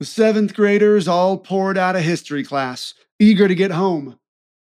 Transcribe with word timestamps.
The 0.00 0.06
seventh 0.06 0.54
graders 0.54 1.08
all 1.08 1.38
poured 1.38 1.76
out 1.76 1.96
of 1.96 2.02
history 2.02 2.44
class, 2.44 2.94
eager 3.18 3.48
to 3.48 3.54
get 3.56 3.72
home. 3.72 4.20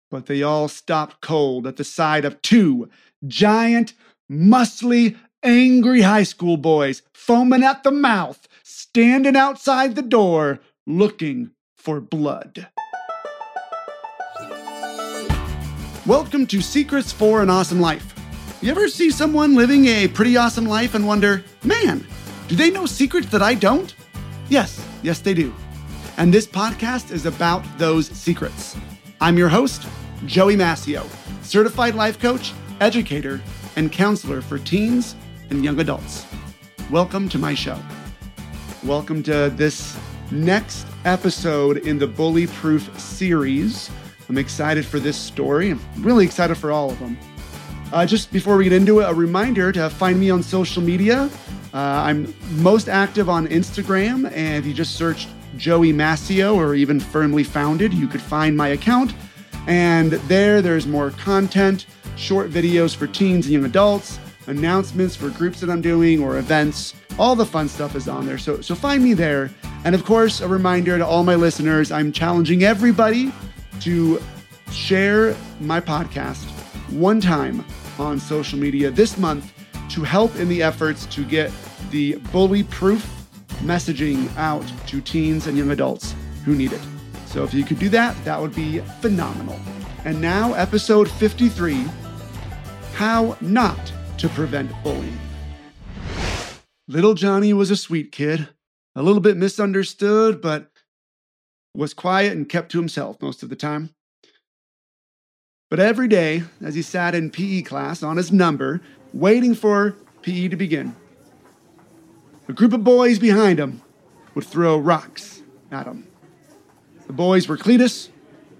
But 0.09 0.25
they 0.25 0.41
all 0.41 0.67
stopped 0.67 1.21
cold 1.21 1.67
at 1.67 1.77
the 1.77 1.83
sight 1.83 2.25
of 2.25 2.41
two 2.41 2.89
giant, 3.27 3.93
muscly, 4.31 5.15
angry 5.43 6.01
high 6.01 6.23
school 6.23 6.57
boys 6.57 7.03
foaming 7.13 7.61
at 7.61 7.83
the 7.83 7.91
mouth, 7.91 8.47
standing 8.63 9.35
outside 9.35 9.93
the 9.93 10.01
door 10.01 10.59
looking 10.87 11.51
for 11.77 12.01
blood. 12.01 12.69
Welcome 16.07 16.47
to 16.47 16.61
Secrets 16.61 17.11
for 17.11 17.43
an 17.43 17.51
Awesome 17.51 17.79
Life. 17.79 18.15
You 18.59 18.71
ever 18.71 18.87
see 18.87 19.11
someone 19.11 19.53
living 19.53 19.85
a 19.85 20.07
pretty 20.07 20.35
awesome 20.35 20.65
life 20.65 20.95
and 20.95 21.05
wonder, 21.05 21.43
man, 21.63 22.07
do 22.47 22.55
they 22.55 22.71
know 22.71 22.87
secrets 22.87 23.27
that 23.27 23.43
I 23.43 23.53
don't? 23.53 23.93
Yes, 24.51 24.85
yes, 25.01 25.19
they 25.19 25.33
do. 25.33 25.55
And 26.17 26.33
this 26.33 26.45
podcast 26.45 27.09
is 27.09 27.25
about 27.25 27.63
those 27.77 28.07
secrets. 28.09 28.75
I'm 29.21 29.37
your 29.37 29.47
host, 29.47 29.87
Joey 30.25 30.57
Mascio, 30.57 31.07
certified 31.41 31.95
life 31.95 32.19
coach, 32.19 32.51
educator, 32.81 33.41
and 33.77 33.93
counselor 33.93 34.41
for 34.41 34.59
teens 34.59 35.15
and 35.51 35.63
young 35.63 35.79
adults. 35.79 36.25
Welcome 36.89 37.29
to 37.29 37.37
my 37.37 37.53
show. 37.53 37.79
Welcome 38.83 39.23
to 39.23 39.51
this 39.51 39.97
next 40.31 40.85
episode 41.05 41.77
in 41.87 41.97
the 41.97 42.07
Bully 42.07 42.47
Proof 42.47 42.99
series. 42.99 43.89
I'm 44.27 44.37
excited 44.37 44.85
for 44.85 44.99
this 44.99 45.15
story. 45.15 45.69
I'm 45.69 45.79
really 45.99 46.25
excited 46.25 46.55
for 46.55 46.73
all 46.73 46.91
of 46.91 46.99
them. 46.99 47.17
Uh, 47.93 48.05
just 48.05 48.33
before 48.33 48.57
we 48.57 48.65
get 48.65 48.73
into 48.73 48.99
it, 48.99 49.09
a 49.09 49.13
reminder 49.13 49.71
to 49.71 49.89
find 49.89 50.19
me 50.19 50.29
on 50.29 50.43
social 50.43 50.83
media. 50.83 51.29
Uh, 51.73 51.77
I'm 51.77 52.33
most 52.55 52.89
active 52.89 53.29
on 53.29 53.47
Instagram, 53.47 54.29
and 54.33 54.57
if 54.57 54.65
you 54.65 54.73
just 54.73 54.95
search 54.95 55.27
Joey 55.57 55.93
Mascio 55.93 56.55
or 56.55 56.75
even 56.75 56.99
Firmly 56.99 57.43
Founded, 57.43 57.93
you 57.93 58.07
could 58.07 58.21
find 58.21 58.55
my 58.55 58.69
account. 58.69 59.13
And 59.67 60.11
there, 60.11 60.61
there's 60.61 60.87
more 60.87 61.11
content, 61.11 61.85
short 62.17 62.49
videos 62.49 62.95
for 62.95 63.07
teens 63.07 63.45
and 63.45 63.53
young 63.53 63.65
adults, 63.65 64.19
announcements 64.47 65.15
for 65.15 65.29
groups 65.29 65.59
that 65.61 65.69
I'm 65.69 65.81
doing 65.81 66.21
or 66.21 66.37
events. 66.37 66.93
All 67.19 67.35
the 67.35 67.45
fun 67.45 67.67
stuff 67.67 67.95
is 67.95 68.07
on 68.07 68.25
there. 68.25 68.37
So, 68.37 68.61
so 68.61 68.75
find 68.75 69.03
me 69.03 69.13
there. 69.13 69.51
And 69.83 69.95
of 69.95 70.03
course, 70.03 70.41
a 70.41 70.47
reminder 70.47 70.97
to 70.97 71.05
all 71.05 71.23
my 71.23 71.35
listeners 71.35 71.91
I'm 71.91 72.11
challenging 72.11 72.63
everybody 72.63 73.31
to 73.81 74.21
share 74.71 75.35
my 75.59 75.79
podcast 75.79 76.43
one 76.91 77.21
time 77.21 77.63
on 77.99 78.19
social 78.19 78.57
media 78.57 78.89
this 78.89 79.17
month 79.17 79.53
to 79.91 80.03
help 80.03 80.35
in 80.35 80.47
the 80.49 80.63
efforts 80.63 81.05
to 81.07 81.23
get 81.25 81.51
the 81.89 82.15
bully 82.31 82.63
proof 82.63 83.05
messaging 83.59 84.35
out 84.37 84.65
to 84.87 85.01
teens 85.01 85.47
and 85.47 85.57
young 85.57 85.71
adults 85.71 86.15
who 86.45 86.55
need 86.55 86.73
it. 86.73 86.81
So 87.27 87.43
if 87.43 87.53
you 87.53 87.63
could 87.63 87.79
do 87.79 87.89
that, 87.89 88.15
that 88.25 88.41
would 88.41 88.55
be 88.55 88.79
phenomenal. 88.99 89.59
And 90.03 90.19
now, 90.19 90.53
episode 90.53 91.09
53 91.09 91.85
How 92.93 93.37
Not 93.39 93.93
to 94.17 94.29
Prevent 94.29 94.71
Bullying. 94.83 95.19
Little 96.87 97.13
Johnny 97.13 97.53
was 97.53 97.71
a 97.71 97.77
sweet 97.77 98.11
kid, 98.11 98.49
a 98.95 99.03
little 99.03 99.21
bit 99.21 99.37
misunderstood, 99.37 100.41
but 100.41 100.71
was 101.75 101.93
quiet 101.93 102.33
and 102.33 102.49
kept 102.49 102.71
to 102.71 102.79
himself 102.79 103.21
most 103.21 103.43
of 103.43 103.49
the 103.49 103.55
time. 103.55 103.91
But 105.71 105.79
every 105.79 106.09
day, 106.09 106.43
as 106.61 106.75
he 106.75 106.81
sat 106.81 107.15
in 107.15 107.31
PE 107.31 107.61
class 107.61 108.03
on 108.03 108.17
his 108.17 108.29
number, 108.29 108.81
waiting 109.13 109.55
for 109.55 109.95
PE 110.21 110.49
to 110.49 110.57
begin, 110.57 110.93
a 112.49 112.51
group 112.51 112.73
of 112.73 112.83
boys 112.83 113.19
behind 113.19 113.57
him 113.57 113.81
would 114.35 114.43
throw 114.43 114.77
rocks 114.77 115.41
at 115.71 115.87
him. 115.87 116.05
The 117.07 117.13
boys 117.13 117.47
were 117.47 117.55
Cletus, 117.55 118.09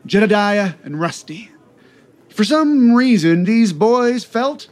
Jedediah, 0.05 0.75
and 0.85 1.01
Rusty. 1.01 1.51
For 2.29 2.45
some 2.45 2.93
reason, 2.93 3.43
these 3.43 3.73
boys 3.73 4.23
felt 4.23 4.69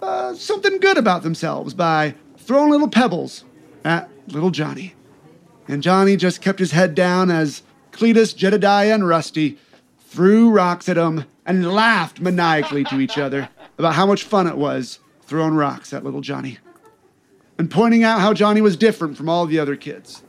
uh, 0.00 0.34
something 0.34 0.78
good 0.78 0.96
about 0.96 1.24
themselves 1.24 1.74
by 1.74 2.14
throwing 2.38 2.70
little 2.70 2.88
pebbles 2.88 3.44
at 3.84 4.08
little 4.28 4.52
Johnny. 4.52 4.94
And 5.66 5.82
Johnny 5.82 6.16
just 6.16 6.40
kept 6.40 6.60
his 6.60 6.70
head 6.70 6.94
down 6.94 7.32
as 7.32 7.64
Cletus, 7.90 8.32
Jedediah, 8.36 8.94
and 8.94 9.08
Rusty 9.08 9.58
threw 9.98 10.50
rocks 10.50 10.88
at 10.88 10.96
him 10.96 11.24
and 11.50 11.72
laughed 11.72 12.20
maniacally 12.20 12.84
to 12.84 13.00
each 13.00 13.18
other 13.18 13.48
about 13.76 13.94
how 13.94 14.06
much 14.06 14.22
fun 14.22 14.46
it 14.46 14.56
was 14.56 15.00
throwing 15.22 15.54
rocks 15.54 15.92
at 15.92 16.04
little 16.04 16.20
Johnny 16.20 16.58
and 17.58 17.68
pointing 17.68 18.04
out 18.04 18.20
how 18.20 18.32
Johnny 18.32 18.60
was 18.60 18.76
different 18.76 19.16
from 19.16 19.28
all 19.28 19.46
the 19.46 19.58
other 19.58 19.74
kids. 19.74 20.22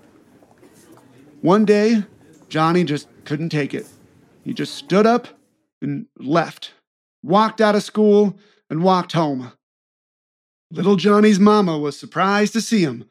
One 1.41 1.63
day, 1.63 2.05
Johnny 2.49 2.83
just 2.83 3.07
couldn't 3.23 3.49
take 3.49 3.75
it. 3.75 3.87
He 4.43 4.51
just 4.51 4.73
stood 4.73 5.05
up 5.05 5.27
and 5.79 6.07
left, 6.17 6.71
walked 7.21 7.61
out 7.61 7.75
of 7.75 7.83
school, 7.83 8.35
and 8.67 8.81
walked 8.81 9.11
home. 9.11 9.51
Little 10.71 10.95
Johnny's 10.95 11.39
mama 11.39 11.77
was 11.77 11.99
surprised 11.99 12.53
to 12.53 12.61
see 12.61 12.81
him 12.81 13.05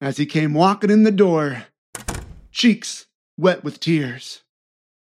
as 0.00 0.18
he 0.18 0.26
came 0.26 0.54
walking 0.54 0.90
in 0.90 1.02
the 1.02 1.10
door, 1.10 1.64
cheeks 2.52 3.06
wet 3.36 3.64
with 3.64 3.80
tears. 3.80 4.44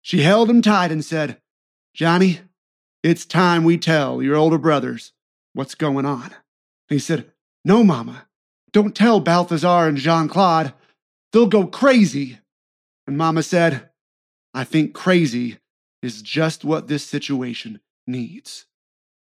She 0.00 0.22
held 0.22 0.48
him 0.48 0.62
tight 0.62 0.90
and 0.90 1.04
said, 1.04 1.36
Johnny, 1.98 2.38
it's 3.02 3.26
time 3.26 3.64
we 3.64 3.76
tell 3.76 4.22
your 4.22 4.36
older 4.36 4.56
brothers 4.56 5.10
what's 5.52 5.74
going 5.74 6.06
on. 6.06 6.26
And 6.26 6.32
he 6.90 7.00
said, 7.00 7.32
No, 7.64 7.82
Mama, 7.82 8.28
don't 8.70 8.94
tell 8.94 9.18
Balthazar 9.18 9.88
and 9.88 9.98
Jean 9.98 10.28
Claude. 10.28 10.72
They'll 11.32 11.48
go 11.48 11.66
crazy. 11.66 12.38
And 13.08 13.18
Mama 13.18 13.42
said, 13.42 13.90
I 14.54 14.62
think 14.62 14.94
crazy 14.94 15.58
is 16.00 16.22
just 16.22 16.64
what 16.64 16.86
this 16.86 17.02
situation 17.02 17.80
needs. 18.06 18.66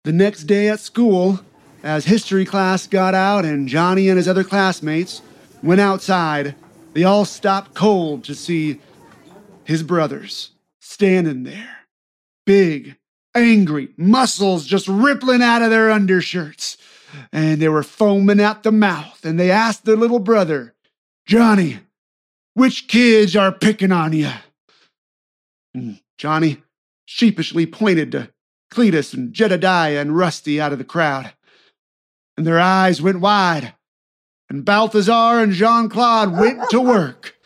The 0.04 0.12
next 0.12 0.42
day 0.44 0.68
at 0.68 0.80
school, 0.80 1.40
as 1.82 2.04
history 2.04 2.44
class 2.44 2.86
got 2.86 3.14
out 3.14 3.46
and 3.46 3.68
Johnny 3.68 4.10
and 4.10 4.18
his 4.18 4.28
other 4.28 4.44
classmates 4.44 5.22
went 5.62 5.80
outside, 5.80 6.54
they 6.92 7.04
all 7.04 7.24
stopped 7.24 7.72
cold 7.72 8.22
to 8.24 8.34
see 8.34 8.82
his 9.64 9.82
brothers 9.82 10.50
standing 10.78 11.44
there. 11.44 11.79
Big, 12.50 12.96
angry, 13.32 13.90
muscles 13.96 14.66
just 14.66 14.88
rippling 14.88 15.40
out 15.40 15.62
of 15.62 15.70
their 15.70 15.88
undershirts. 15.88 16.76
And 17.32 17.62
they 17.62 17.68
were 17.68 17.84
foaming 17.84 18.40
at 18.40 18.64
the 18.64 18.72
mouth. 18.72 19.24
And 19.24 19.38
they 19.38 19.52
asked 19.52 19.84
their 19.84 19.94
little 19.94 20.18
brother, 20.18 20.74
Johnny, 21.26 21.78
which 22.54 22.88
kids 22.88 23.36
are 23.36 23.52
picking 23.52 23.92
on 23.92 24.12
you? 24.12 24.32
And 25.74 26.00
Johnny 26.18 26.60
sheepishly 27.06 27.66
pointed 27.66 28.10
to 28.10 28.30
Cletus 28.72 29.14
and 29.14 29.32
Jedediah 29.32 30.00
and 30.00 30.16
Rusty 30.16 30.60
out 30.60 30.72
of 30.72 30.78
the 30.78 30.84
crowd. 30.84 31.32
And 32.36 32.44
their 32.44 32.58
eyes 32.58 33.00
went 33.00 33.20
wide. 33.20 33.74
And 34.48 34.64
Balthazar 34.64 35.38
and 35.38 35.52
Jean 35.52 35.88
Claude 35.88 36.32
went 36.32 36.68
to 36.70 36.80
work. 36.80 37.36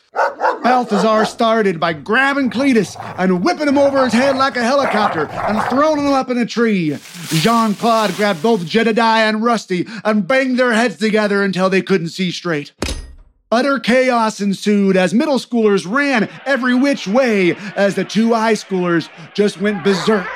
Balthazar 0.65 1.27
started 1.27 1.79
by 1.79 1.93
grabbing 1.93 2.49
Cletus 2.49 2.97
and 3.19 3.45
whipping 3.45 3.69
him 3.69 3.77
over 3.77 4.03
his 4.03 4.15
head 4.15 4.35
like 4.37 4.57
a 4.57 4.63
helicopter 4.63 5.27
and 5.27 5.63
throwing 5.69 6.01
him 6.01 6.15
up 6.15 6.31
in 6.31 6.39
a 6.39 6.47
tree. 6.47 6.97
Jean 7.29 7.75
Claude 7.75 8.15
grabbed 8.15 8.43
both 8.43 8.65
Jedediah 8.65 9.29
and 9.29 9.45
Rusty 9.45 9.87
and 10.07 10.27
banged 10.27 10.59
their 10.59 10.73
heads 10.73 10.97
together 10.97 11.43
until 11.43 11.69
they 11.69 11.83
couldn't 11.83 12.09
see 12.09 12.31
straight. 12.31 12.73
Utter 13.53 13.79
chaos 13.79 14.41
ensued 14.41 14.97
as 14.97 15.13
middle 15.13 15.39
schoolers 15.39 15.87
ran 15.87 16.31
every 16.47 16.75
which 16.75 17.07
way 17.07 17.55
as 17.77 17.95
the 17.95 18.05
two 18.05 18.33
high 18.33 18.55
schoolers 18.55 19.11
just 19.35 19.61
went 19.61 19.85
berserk. 19.85 20.27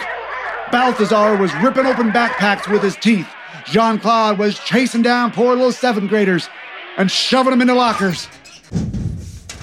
Balthazar 0.71 1.37
was 1.37 1.55
ripping 1.63 1.87
open 1.87 2.11
backpacks 2.11 2.71
with 2.71 2.83
his 2.83 2.97
teeth. 2.97 3.29
Jean 3.65 3.99
Claude 3.99 4.39
was 4.39 4.59
chasing 4.59 5.01
down 5.01 5.33
poor 5.33 5.57
little 5.57 5.73
seventh 5.73 6.11
graders 6.11 6.51
and 6.99 7.11
shoving 7.11 7.53
them 7.53 7.63
into 7.63 7.75
lockers. 7.75 8.29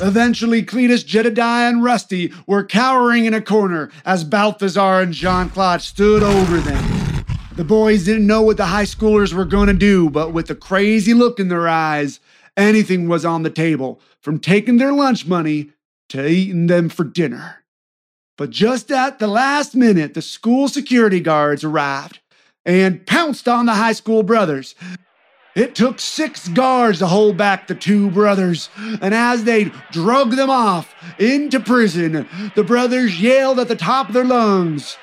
Eventually, 0.01 0.61
Cletus, 0.61 1.05
Jedediah, 1.05 1.69
and 1.69 1.83
Rusty 1.83 2.33
were 2.45 2.65
cowering 2.65 3.25
in 3.25 3.33
a 3.33 3.41
corner 3.41 3.89
as 4.03 4.23
Balthazar 4.23 5.01
and 5.01 5.13
Jean 5.13 5.49
Claude 5.49 5.81
stood 5.81 6.21
over 6.21 6.57
them. 6.57 7.25
The 7.55 7.63
boys 7.63 8.03
didn't 8.03 8.27
know 8.27 8.41
what 8.41 8.57
the 8.57 8.65
high 8.65 8.83
schoolers 8.83 9.31
were 9.31 9.45
going 9.45 9.67
to 9.67 9.73
do, 9.73 10.09
but 10.09 10.33
with 10.33 10.47
the 10.47 10.55
crazy 10.55 11.13
look 11.13 11.39
in 11.39 11.47
their 11.47 11.69
eyes, 11.69 12.19
anything 12.57 13.07
was 13.07 13.23
on 13.23 13.43
the 13.43 13.49
table, 13.49 14.01
from 14.19 14.39
taking 14.39 14.77
their 14.77 14.91
lunch 14.91 15.25
money 15.25 15.71
to 16.09 16.27
eating 16.27 16.67
them 16.67 16.89
for 16.89 17.05
dinner. 17.05 17.63
But 18.37 18.49
just 18.49 18.91
at 18.91 19.19
the 19.19 19.27
last 19.27 19.75
minute, 19.75 20.13
the 20.13 20.21
school 20.21 20.67
security 20.67 21.21
guards 21.21 21.63
arrived 21.63 22.19
and 22.65 23.05
pounced 23.07 23.47
on 23.47 23.65
the 23.65 23.75
high 23.75 23.93
school 23.93 24.23
brothers. 24.23 24.75
It 25.55 25.73
took 25.73 26.01
six 26.01 26.49
guards 26.49 26.99
to 26.99 27.07
hold 27.07 27.37
back 27.37 27.67
the 27.67 27.75
two 27.75 28.11
brothers, 28.11 28.69
and 29.01 29.13
as 29.13 29.45
they 29.45 29.71
drug 29.91 30.31
them 30.31 30.49
off 30.49 30.93
into 31.17 31.61
prison, 31.61 32.27
the 32.55 32.63
brothers 32.63 33.21
yelled 33.21 33.59
at 33.59 33.69
the 33.69 33.75
top 33.77 34.09
of 34.09 34.13
their 34.13 34.25
lungs 34.25 34.97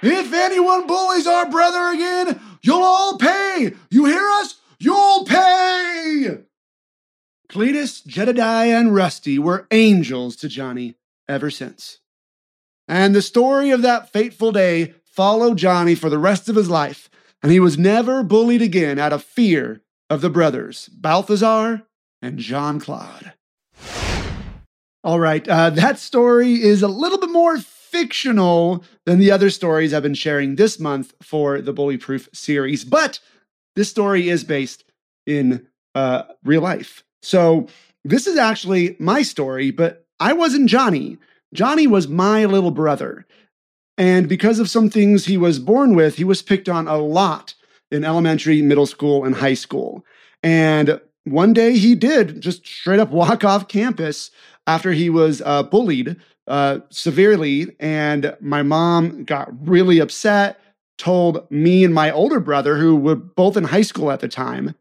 If 0.00 0.32
anyone 0.32 0.86
bullies 0.86 1.26
our 1.26 1.50
brother 1.50 1.88
again, 1.88 2.40
you'll 2.62 2.84
all 2.84 3.18
pay! 3.18 3.72
You 3.90 4.04
hear 4.04 4.24
us? 4.34 4.54
You'll 4.78 5.24
pay! 5.24 6.38
Cletus, 7.48 8.06
Jedediah, 8.06 8.78
and 8.78 8.94
Rusty 8.94 9.40
were 9.40 9.66
angels 9.72 10.36
to 10.36 10.48
Johnny 10.48 10.94
ever 11.28 11.50
since. 11.50 11.98
And 12.86 13.12
the 13.12 13.22
story 13.22 13.70
of 13.70 13.82
that 13.82 14.12
fateful 14.12 14.52
day 14.52 14.94
followed 15.04 15.58
Johnny 15.58 15.96
for 15.96 16.08
the 16.08 16.18
rest 16.18 16.48
of 16.48 16.54
his 16.54 16.70
life, 16.70 17.07
and 17.42 17.52
he 17.52 17.60
was 17.60 17.78
never 17.78 18.22
bullied 18.22 18.62
again 18.62 18.98
out 18.98 19.12
of 19.12 19.22
fear 19.22 19.80
of 20.10 20.20
the 20.20 20.30
brothers, 20.30 20.88
Balthazar 20.88 21.82
and 22.22 22.38
Jean 22.38 22.80
Claude. 22.80 23.32
All 25.04 25.20
right, 25.20 25.46
uh, 25.48 25.70
that 25.70 25.98
story 25.98 26.54
is 26.54 26.82
a 26.82 26.88
little 26.88 27.18
bit 27.18 27.30
more 27.30 27.58
fictional 27.58 28.84
than 29.06 29.18
the 29.18 29.30
other 29.30 29.50
stories 29.50 29.94
I've 29.94 30.02
been 30.02 30.14
sharing 30.14 30.56
this 30.56 30.78
month 30.78 31.14
for 31.22 31.60
the 31.60 31.72
Bully 31.72 31.96
Proof 31.96 32.28
series, 32.32 32.84
but 32.84 33.20
this 33.76 33.88
story 33.88 34.28
is 34.28 34.44
based 34.44 34.84
in 35.26 35.66
uh, 35.94 36.24
real 36.44 36.62
life. 36.62 37.04
So 37.22 37.68
this 38.04 38.26
is 38.26 38.36
actually 38.36 38.96
my 38.98 39.22
story, 39.22 39.70
but 39.70 40.04
I 40.20 40.32
wasn't 40.32 40.68
Johnny. 40.68 41.18
Johnny 41.54 41.86
was 41.86 42.08
my 42.08 42.44
little 42.44 42.70
brother. 42.70 43.24
And 43.98 44.28
because 44.28 44.58
of 44.58 44.70
some 44.70 44.88
things 44.88 45.26
he 45.26 45.36
was 45.36 45.58
born 45.58 45.94
with, 45.94 46.16
he 46.16 46.24
was 46.24 46.40
picked 46.40 46.68
on 46.68 46.88
a 46.88 46.96
lot 46.96 47.54
in 47.90 48.04
elementary, 48.04 48.62
middle 48.62 48.86
school, 48.86 49.24
and 49.24 49.34
high 49.34 49.54
school. 49.54 50.04
And 50.42 51.00
one 51.24 51.52
day 51.52 51.76
he 51.76 51.94
did 51.94 52.40
just 52.40 52.66
straight 52.66 53.00
up 53.00 53.10
walk 53.10 53.44
off 53.44 53.68
campus 53.68 54.30
after 54.66 54.92
he 54.92 55.10
was 55.10 55.42
uh, 55.44 55.64
bullied 55.64 56.16
uh, 56.46 56.78
severely. 56.90 57.74
And 57.80 58.36
my 58.40 58.62
mom 58.62 59.24
got 59.24 59.48
really 59.68 59.98
upset, 59.98 60.60
told 60.96 61.50
me 61.50 61.84
and 61.84 61.92
my 61.92 62.10
older 62.10 62.40
brother, 62.40 62.76
who 62.76 62.94
were 62.96 63.16
both 63.16 63.56
in 63.56 63.64
high 63.64 63.82
school 63.82 64.10
at 64.10 64.20
the 64.20 64.28
time, 64.28 64.74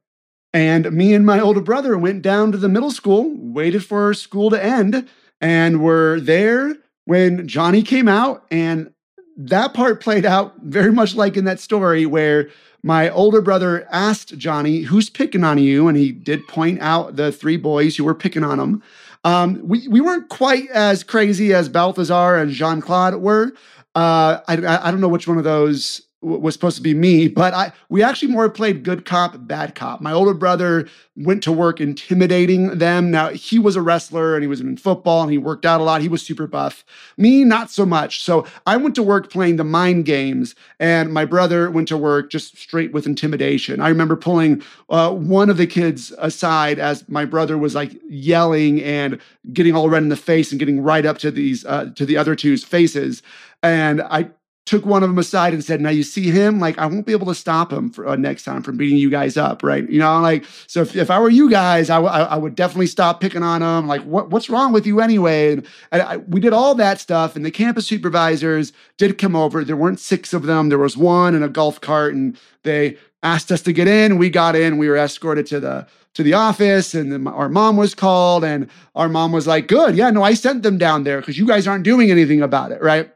and 0.54 0.92
me 0.92 1.14
and 1.14 1.25
my 1.25 1.40
older 1.40 1.62
brother 1.62 1.98
went 1.98 2.22
down 2.22 2.52
to 2.52 2.58
the 2.58 2.69
middle 2.69 2.92
school, 2.92 3.31
waited 3.36 3.86
for 3.86 4.14
school 4.14 4.50
to 4.50 4.64
end, 4.64 5.08
and 5.42 5.81
were 5.81 6.19
there 6.19 6.75
when 7.06 7.48
Johnny 7.48 7.84
came 7.84 8.08
out. 8.08 8.46
And 8.50 8.92
that 9.38 9.74
part 9.74 10.01
played 10.01 10.25
out 10.25 10.56
very 10.63 10.92
much 10.92 11.16
like 11.16 11.38
in 11.38 11.45
that 11.45 11.60
story 11.60 12.06
where 12.06 12.50
my 12.84 13.10
older 13.10 13.42
brother 13.42 13.88
asked 13.92 14.38
Johnny, 14.38 14.81
Who's 14.81 15.10
picking 15.10 15.44
on 15.44 15.57
you? 15.57 15.88
And 15.88 15.98
he 15.98 16.12
did 16.12 16.48
point 16.48 16.80
out 16.81 17.16
the 17.16 17.31
three 17.31 17.57
boys 17.57 17.95
who 17.95 18.04
were 18.04 18.16
picking 18.16 18.44
on 18.44 18.60
him. 18.60 18.84
Um, 19.24 19.60
we, 19.68 19.88
we 19.88 20.01
weren't 20.01 20.30
quite 20.30 20.69
as 20.69 21.04
crazy 21.04 21.54
as 21.54 21.69
Balthazar 21.69 22.36
and 22.36 22.51
Jean 22.51 22.81
Claude 22.81 23.16
were. 23.16 23.51
Uh, 23.95 24.39
I, 24.48 24.54
I 24.88 24.92
don't 24.92 25.01
know 25.01 25.07
which 25.07 25.28
one 25.28 25.38
of 25.38 25.44
those 25.44 26.06
was 26.22 26.56
supposed 26.56 26.78
to 26.78 26.81
be 26.81 26.96
me, 26.96 27.28
but 27.28 27.54
I 27.54 27.72
we 27.90 28.02
actually 28.02 28.31
more 28.31 28.50
played 28.50 28.84
good 28.84 29.06
cop, 29.06 29.36
bad 29.48 29.75
cop. 29.75 30.02
My 30.02 30.12
older 30.12 30.34
brother 30.34 30.88
went 31.16 31.44
to 31.44 31.52
work 31.52 31.80
intimidating 31.80 32.80
them. 32.80 33.12
Now 33.12 33.30
he 33.30 33.60
was 33.60 33.75
a 33.75 33.84
wrestler 33.84 34.34
and 34.34 34.44
he 34.44 34.48
was 34.48 34.60
in 34.60 34.78
football 34.78 35.22
and 35.22 35.31
he 35.31 35.38
worked 35.38 35.66
out 35.66 35.80
a 35.80 35.84
lot. 35.84 36.02
He 36.02 36.10
was 36.10 36.24
super 36.24 36.48
buff. 36.48 36.84
Me, 37.18 37.44
not 37.44 37.69
so 37.69 37.86
much. 37.86 38.24
So 38.24 38.48
I 38.66 38.78
went 38.78 38.96
to 38.96 39.04
work 39.04 39.30
playing 39.30 39.58
the 39.58 39.64
mind 39.64 40.06
games, 40.06 40.56
and 40.80 41.14
my 41.14 41.24
brother 41.24 41.69
went 41.69 41.88
to 41.90 41.98
work 41.98 42.31
just 42.31 42.58
straight 42.58 42.92
with 42.94 43.06
intimidation. 43.06 43.80
I 43.80 43.90
remember 43.90 44.16
pulling 44.16 44.64
uh, 44.90 45.12
one 45.12 45.52
of 45.52 45.58
the 45.58 45.68
kids 45.68 46.14
aside 46.18 46.80
as 46.80 47.08
my 47.08 47.25
brother 47.25 47.60
was 47.60 47.75
like 47.75 47.96
yelling 48.10 48.81
and 48.81 49.19
getting 49.54 49.75
all 49.75 49.90
red 49.90 50.02
in 50.02 50.10
the 50.10 50.16
face 50.16 50.52
and 50.52 50.58
getting 50.58 50.81
right 50.81 51.06
up 51.06 51.19
to 51.19 51.30
these 51.30 51.64
uh, 51.66 51.92
to 51.96 52.08
the 52.08 52.18
other 52.18 52.36
two's 52.36 52.64
faces. 52.64 53.22
And 53.62 54.02
I 54.02 54.31
took 54.68 54.86
one 54.86 55.02
of 55.02 55.10
them 55.10 55.18
aside 55.18 55.54
and 55.54 55.64
said, 55.64 55.80
"Now 55.80 55.90
you 55.90 56.04
see 56.04 56.30
him, 56.30 56.60
like 56.60 56.78
I 56.78 56.86
won't 56.86 57.06
be 57.06 57.14
able 57.14 57.28
to 57.28 57.34
stop 57.34 57.72
him 57.72 57.90
for, 57.90 58.06
uh, 58.06 58.18
next 58.18 58.44
time 58.44 58.62
from 58.62 58.75
beating 58.75 58.98
you 58.98 59.10
guys 59.10 59.38
up, 59.38 59.64
right? 59.64 59.90
You 59.90 60.00
know, 60.00 60.19
like 60.19 60.46
so 60.68 60.81
if, 60.81 60.96
if 60.96 61.10
I 61.10 61.19
were 61.19 61.30
you 61.30 61.50
guys, 61.50 61.90
I, 61.90 61.96
w- 61.96 62.14
I 62.14 62.38
would 62.38 62.54
definitely 62.54 62.88
stop 62.88 63.22
picking 63.22 63.44
on 63.44 63.64
him. 63.64 63.88
Like 63.88 64.04
what 64.04 64.30
what's 64.30 64.50
wrong 64.50 64.74
with 64.74 64.86
you 64.86 65.00
anyway?" 65.00 65.54
And, 65.54 65.68
and 65.92 66.02
I, 66.02 66.18
we 66.18 66.40
did 66.42 66.54
all 66.54 66.75
that 66.75 67.00
stuff, 67.00 67.36
and 67.36 67.46
the 67.46 67.52
campus 67.52 67.88
supervisors 67.88 68.74
did 68.98 69.18
come 69.18 69.36
over. 69.36 69.64
There 69.64 69.78
weren't 69.78 70.02
six 70.02 70.34
of 70.34 70.44
them; 70.44 70.69
there 70.69 70.78
was 70.78 70.98
one 70.98 71.34
in 71.34 71.42
a 71.42 71.50
golf 71.50 71.80
cart, 71.80 72.14
and 72.14 72.38
they 72.64 72.98
asked 73.24 73.52
us 73.52 73.62
to 73.62 73.74
get 73.74 73.88
in. 73.88 74.18
We 74.18 74.30
got 74.30 74.56
in. 74.56 74.78
We 74.78 74.90
were 74.90 74.98
escorted 74.98 75.48
to 75.48 75.62
the 75.62 75.88
to 76.16 76.24
the 76.24 76.34
office, 76.34 76.94
and 76.94 77.12
then 77.12 77.28
our 77.28 77.48
mom 77.48 77.78
was 77.78 77.96
called, 77.96 78.44
and 78.44 78.69
our 78.96 79.08
mom 79.08 79.31
was 79.31 79.48
like, 79.48 79.68
"Good, 79.69 79.96
yeah, 79.96 80.10
no, 80.10 80.24
I 80.24 80.34
sent 80.34 80.64
them 80.64 80.78
down 80.78 81.06
there 81.06 81.22
because 81.22 81.38
you 81.38 81.48
guys 81.48 81.68
aren't 81.68 81.86
doing 81.86 82.12
anything 82.12 82.42
about 82.42 82.74
it, 82.74 82.81
right?" 82.81 83.14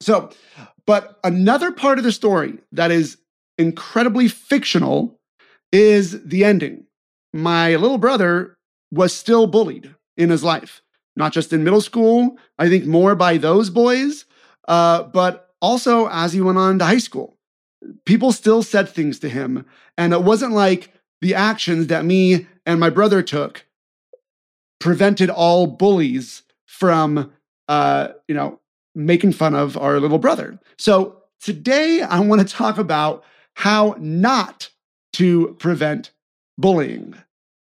So 0.00 0.30
but 0.86 1.18
another 1.24 1.72
part 1.72 1.98
of 1.98 2.04
the 2.04 2.12
story 2.12 2.58
that 2.72 2.90
is 2.90 3.18
incredibly 3.58 4.28
fictional 4.28 5.18
is 5.72 6.24
the 6.24 6.44
ending. 6.44 6.84
My 7.32 7.76
little 7.76 7.98
brother 7.98 8.56
was 8.90 9.14
still 9.14 9.46
bullied 9.46 9.94
in 10.16 10.30
his 10.30 10.44
life, 10.44 10.82
not 11.16 11.32
just 11.32 11.52
in 11.52 11.64
middle 11.64 11.80
school, 11.80 12.38
I 12.58 12.68
think 12.68 12.86
more 12.86 13.14
by 13.14 13.36
those 13.36 13.70
boys, 13.70 14.24
uh, 14.68 15.04
but 15.04 15.50
also 15.60 16.08
as 16.08 16.32
he 16.32 16.40
went 16.40 16.58
on 16.58 16.78
to 16.78 16.84
high 16.84 16.98
school. 16.98 17.36
People 18.04 18.32
still 18.32 18.62
said 18.62 18.88
things 18.88 19.18
to 19.20 19.28
him, 19.28 19.66
and 19.98 20.12
it 20.12 20.22
wasn't 20.22 20.52
like 20.52 20.92
the 21.20 21.34
actions 21.34 21.88
that 21.88 22.04
me 22.04 22.46
and 22.64 22.80
my 22.80 22.90
brother 22.90 23.22
took 23.22 23.64
prevented 24.78 25.30
all 25.30 25.66
bullies 25.66 26.42
from, 26.66 27.32
uh, 27.68 28.08
you 28.28 28.34
know, 28.34 28.60
making 28.96 29.32
fun 29.32 29.54
of 29.54 29.76
our 29.76 30.00
little 30.00 30.18
brother. 30.18 30.58
So 30.78 31.22
today 31.40 32.02
I 32.02 32.18
want 32.20 32.40
to 32.40 32.54
talk 32.54 32.78
about 32.78 33.22
how 33.54 33.94
not 33.98 34.70
to 35.12 35.54
prevent 35.58 36.10
bullying. 36.58 37.14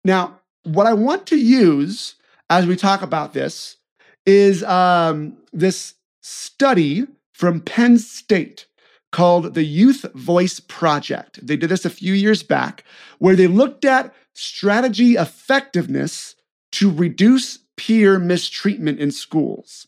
Now, 0.05 0.41
what 0.63 0.87
I 0.87 0.93
want 0.93 1.27
to 1.29 1.37
use 1.37 2.15
as 2.51 2.67
we 2.67 2.77
talk 2.77 3.03
about 3.03 3.33
this 3.33 3.77
is 4.25 4.63
um, 4.65 5.37
this 5.53 5.95
study 6.23 7.07
from 7.33 7.61
Penn 7.61 7.99
State 7.99 8.67
called 9.13 9.55
the 9.55 9.65
Youth 9.65 10.05
Voice 10.15 10.61
Project. 10.61 11.45
They 11.47 11.57
did 11.57 11.71
this 11.71 11.85
a 11.85 11.91
few 11.91 12.13
years 12.13 12.43
back, 12.43 12.85
where 13.19 13.37
they 13.37 13.47
looked 13.47 13.85
at 13.85 14.15
strategy 14.35 15.15
effectiveness 15.15 16.35
to 16.73 16.91
reduce 16.91 17.61
peer 17.77 18.19
mistreatment 18.19 18.99
in 18.99 19.11
schools. 19.11 19.87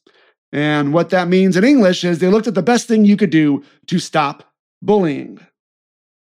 And 0.53 0.93
what 0.93 1.11
that 1.11 1.29
means 1.29 1.57
in 1.57 1.65
English 1.65 2.05
is 2.05 2.19
they 2.19 2.29
looked 2.29 2.47
at 2.47 2.55
the 2.55 2.63
best 2.63 2.89
thing 2.89 3.05
you 3.05 3.17
could 3.17 3.31
do 3.31 3.65
to 3.87 3.99
stop 3.99 4.45
bullying. 4.81 5.41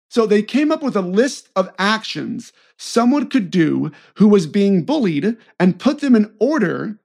So 0.09 0.25
they 0.25 0.41
came 0.41 0.71
up 0.71 0.81
with 0.81 0.95
a 0.95 1.01
list 1.01 1.49
of 1.55 1.69
actions 1.77 2.53
someone 2.77 3.29
could 3.29 3.51
do 3.51 3.91
who 4.15 4.27
was 4.27 4.47
being 4.47 4.83
bullied 4.83 5.37
and 5.59 5.79
put 5.79 5.99
them 5.99 6.15
in 6.15 6.33
order 6.39 6.99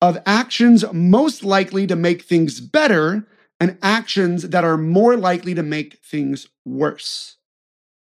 of 0.00 0.18
actions 0.26 0.84
most 0.92 1.44
likely 1.44 1.86
to 1.86 1.96
make 1.96 2.22
things 2.22 2.60
better 2.60 3.26
and 3.58 3.78
actions 3.82 4.50
that 4.50 4.64
are 4.64 4.76
more 4.76 5.16
likely 5.16 5.54
to 5.54 5.62
make 5.62 5.98
things 6.04 6.48
worse. 6.64 7.36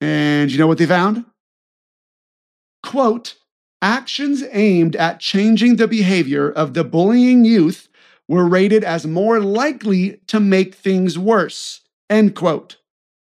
And 0.01 0.51
you 0.51 0.57
know 0.57 0.67
what 0.67 0.79
they 0.79 0.85
found? 0.85 1.25
Quote, 2.81 3.35
actions 3.81 4.43
aimed 4.51 4.95
at 4.95 5.19
changing 5.19 5.75
the 5.75 5.87
behavior 5.87 6.49
of 6.49 6.73
the 6.73 6.83
bullying 6.83 7.45
youth 7.45 7.87
were 8.27 8.47
rated 8.47 8.83
as 8.83 9.05
more 9.05 9.39
likely 9.39 10.19
to 10.27 10.39
make 10.39 10.75
things 10.75 11.17
worse. 11.17 11.81
End 12.09 12.35
quote. 12.35 12.77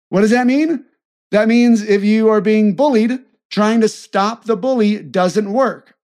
What 0.09 0.23
does 0.23 0.31
that 0.31 0.47
mean? 0.47 0.85
That 1.31 1.49
means 1.49 1.83
if 1.83 2.03
you 2.03 2.29
are 2.29 2.41
being 2.41 2.75
bullied, 2.75 3.21
trying 3.51 3.81
to 3.81 3.89
stop 3.89 4.45
the 4.45 4.57
bully 4.57 5.03
doesn't 5.03 5.53
work, 5.53 5.95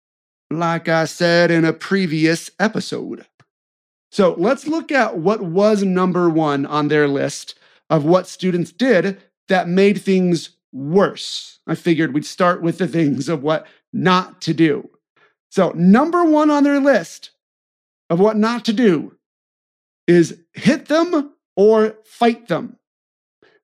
like 0.50 0.88
I 0.88 1.06
said 1.06 1.50
in 1.50 1.64
a 1.64 1.72
previous 1.72 2.50
episode. 2.58 3.26
So 4.10 4.34
let's 4.38 4.66
look 4.66 4.92
at 4.92 5.18
what 5.18 5.40
was 5.40 5.82
number 5.82 6.28
one 6.30 6.66
on 6.66 6.88
their 6.88 7.08
list 7.08 7.58
of 7.90 8.04
what 8.04 8.28
students 8.28 8.70
did 8.70 9.20
that 9.48 9.68
made 9.68 10.00
things 10.00 10.50
worse. 10.72 11.58
I 11.66 11.74
figured 11.74 12.12
we'd 12.12 12.26
start 12.26 12.62
with 12.62 12.78
the 12.78 12.88
things 12.88 13.28
of 13.28 13.42
what 13.42 13.66
not 13.92 14.40
to 14.42 14.54
do. 14.54 14.90
So, 15.50 15.70
number 15.76 16.24
one 16.24 16.50
on 16.50 16.64
their 16.64 16.80
list 16.80 17.30
of 18.10 18.20
what 18.20 18.36
not 18.36 18.64
to 18.66 18.72
do 18.72 19.16
is 20.06 20.38
hit 20.52 20.86
them 20.86 21.32
or 21.56 21.96
fight 22.04 22.48
them. 22.48 22.78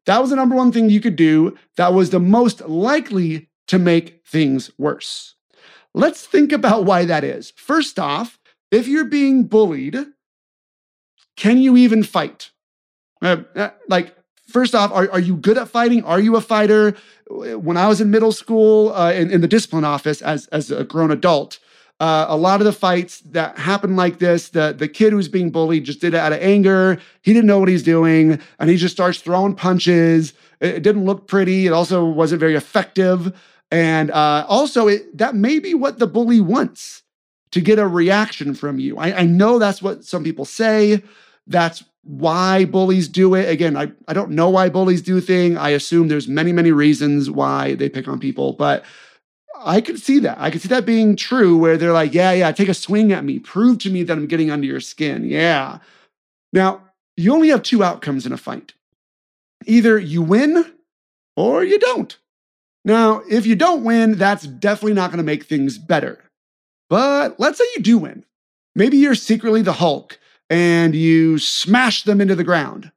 That 0.07 0.21
was 0.21 0.31
the 0.31 0.37
number 0.37 0.57
one 0.57 0.73
thing 0.73 0.91
you 0.91 1.01
could 1.01 1.17
do 1.17 1.57
that 1.77 1.93
was 1.93 2.11
the 2.11 2.21
most 2.21 2.63
likely 2.63 3.49
to 3.69 3.79
make 3.79 4.27
things 4.27 4.71
worse. 4.79 5.35
Let's 5.95 6.25
think 6.27 6.53
about 6.53 6.85
why 6.85 7.05
that 7.05 7.25
is. 7.25 7.53
First 7.57 7.99
off, 7.99 8.39
if 8.71 8.89
you're 8.89 9.05
being 9.05 9.45
bullied, 9.45 9.97
can 11.37 11.59
you 11.59 11.77
even 11.77 12.03
fight? 12.03 12.51
Uh, 13.23 13.43
uh 13.55 13.71
like, 13.89 14.15
first 14.49 14.75
off, 14.75 14.93
are, 14.93 15.11
are 15.11 15.21
you 15.21 15.37
good 15.37 15.59
at 15.59 15.69
fighting? 15.69 16.05
Are 16.05 16.21
you 16.21 16.37
a 16.37 16.41
fighter? 16.41 16.97
When 17.29 17.77
I 17.77 17.89
was 17.89 18.01
in 18.01 18.11
middle 18.11 18.33
school, 18.33 18.93
uh, 18.95 19.13
in, 19.13 19.31
in 19.31 19.41
the 19.41 19.49
discipline 19.49 19.85
office 19.85 20.23
as, 20.23 20.47
as 20.49 20.71
a 20.71 20.85
grown 20.85 21.11
adult, 21.11 21.59
uh, 22.01 22.27
a 22.29 22.37
lot 22.37 22.61
of 22.61 22.65
the 22.65 22.73
fights 22.73 23.21
that 23.21 23.59
happen 23.59 23.95
like 23.95 24.19
this, 24.19 24.49
the, 24.49 24.75
the 24.77 24.89
kid 24.89 25.13
who's 25.13 25.29
being 25.29 25.51
bullied 25.51 25.85
just 25.85 26.01
did 26.01 26.15
it 26.15 26.17
out 26.17 26.33
of 26.33 26.41
anger. 26.41 26.99
He 27.21 27.35
didn't 27.35 27.47
know 27.47 27.59
what 27.59 27.69
he's 27.69 27.83
doing, 27.83 28.41
and 28.59 28.71
he 28.71 28.77
just 28.77 28.95
starts 28.95 29.21
throwing 29.21 29.55
punches. 29.55 30.33
It, 30.61 30.77
it 30.77 30.83
didn't 30.83 31.05
look 31.05 31.29
pretty. 31.29 31.67
It 31.67 31.73
also 31.73 32.05
wasn't 32.05 32.41
very 32.41 32.57
effective. 32.57 33.39
And 33.71 34.11
uh, 34.11 34.47
also, 34.49 34.89
it, 34.89 35.17
that 35.19 35.35
may 35.35 35.59
be 35.59 35.75
what 35.75 35.99
the 35.99 36.07
bully 36.07 36.41
wants 36.41 37.03
to 37.53 37.61
get 37.61 37.79
a 37.79 37.87
reaction 37.87 38.55
from 38.55 38.79
you. 38.79 38.97
I, 38.97 39.19
I 39.19 39.23
know 39.27 39.59
that's 39.59 39.83
what 39.83 40.05
some 40.05 40.25
people 40.25 40.47
say. 40.47 41.03
That's 41.47 41.85
why 42.03 42.65
bullies 42.65 43.09
do 43.09 43.35
it. 43.35 43.49
Again, 43.49 43.77
I, 43.77 43.93
I 44.09 44.15
don't 44.15 44.31
know 44.31 44.49
why 44.49 44.71
bullies 44.71 45.03
do 45.03 45.21
thing. 45.21 45.59
I 45.59 45.71
assume 45.71 46.09
there's 46.09 46.29
many, 46.29 46.53
many 46.53 46.73
reasons 46.73 47.31
why 47.31 47.75
they 47.75 47.91
pick 47.91 48.09
on 48.09 48.19
people, 48.19 48.55
but 48.55 48.85
I 49.63 49.81
could 49.81 50.01
see 50.01 50.19
that. 50.21 50.39
I 50.41 50.51
could 50.51 50.63
see 50.63 50.69
that 50.69 50.87
being 50.87 51.17
true 51.17 51.57
where 51.57 51.77
they're 51.77 51.93
like, 51.93 52.15
yeah, 52.15 52.33
yeah, 52.33 52.51
take 52.53 52.69
a 52.69 52.75
swing 52.75 53.13
at 53.13 53.25
me. 53.25 53.39
Prove 53.39 53.79
to 53.81 53.91
me 53.91 54.03
that 54.03 54.17
I'm 54.17 54.27
getting 54.27 54.51
under 54.51 54.67
your 54.67 54.81
skin. 54.81 55.25
Yeah. 55.25 55.79
Now, 56.53 56.83
you 57.17 57.33
only 57.35 57.49
have 57.49 57.63
two 57.63 57.85
outcomes 57.85 58.27
in 58.27 58.33
a 58.33 58.37
fight. 58.37 58.73
Either 59.67 59.99
you 59.99 60.23
win 60.23 60.73
or 61.37 61.63
you 61.63 61.79
don't. 61.79 62.17
Now, 62.85 63.23
if 63.31 63.47
you 63.47 63.55
don't 63.55 63.85
win, 63.85 64.17
that's 64.17 64.47
definitely 64.47 64.95
not 64.95 65.11
going 65.11 65.19
to 65.19 65.25
make 65.25 65.45
things 65.45 65.77
better. 65.77 66.25
But 66.89 67.39
let's 67.39 67.59
say 67.59 67.65
you 67.77 67.83
do 67.83 67.99
win. 67.99 68.25
Maybe 68.75 68.97
you're 68.97 69.15
secretly 69.15 69.63
the 69.63 69.75
Hulk 69.75 70.19
and 70.49 70.95
you 70.95 71.39
smash 71.39 72.05
them 72.05 72.21
into 72.21 72.35
the 72.35 72.45
ground. 72.45 72.91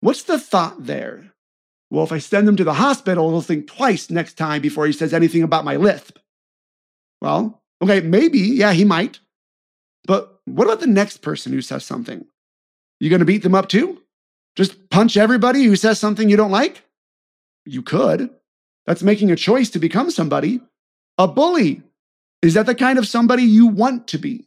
What's 0.00 0.22
the 0.22 0.38
thought 0.38 0.86
there? 0.86 1.32
Well, 1.90 2.04
if 2.04 2.12
I 2.12 2.18
send 2.18 2.46
them 2.46 2.56
to 2.56 2.64
the 2.64 2.74
hospital, 2.74 3.30
he'll 3.30 3.40
think 3.40 3.66
twice 3.66 4.10
next 4.10 4.34
time 4.34 4.60
before 4.60 4.86
he 4.86 4.92
says 4.92 5.14
anything 5.14 5.42
about 5.42 5.64
my 5.64 5.76
lisp. 5.76 6.18
Well, 7.22 7.62
okay, 7.82 8.00
maybe, 8.00 8.38
yeah, 8.38 8.72
he 8.72 8.84
might. 8.84 9.20
But 10.06 10.40
what 10.44 10.66
about 10.66 10.80
the 10.80 10.86
next 10.86 11.18
person 11.18 11.52
who 11.52 11.62
says 11.62 11.84
something? 11.84 12.26
You 13.00 13.10
gonna 13.10 13.24
beat 13.24 13.42
them 13.42 13.54
up 13.54 13.68
too? 13.68 14.02
Just 14.56 14.90
punch 14.90 15.16
everybody 15.16 15.64
who 15.64 15.76
says 15.76 15.98
something 15.98 16.28
you 16.28 16.36
don't 16.36 16.50
like? 16.50 16.82
You 17.64 17.82
could. 17.82 18.30
That's 18.86 19.02
making 19.02 19.30
a 19.30 19.36
choice 19.36 19.70
to 19.70 19.78
become 19.78 20.10
somebody. 20.10 20.60
A 21.18 21.28
bully. 21.28 21.82
Is 22.42 22.54
that 22.54 22.66
the 22.66 22.74
kind 22.74 22.98
of 22.98 23.06
somebody 23.06 23.42
you 23.42 23.66
want 23.66 24.08
to 24.08 24.18
be? 24.18 24.46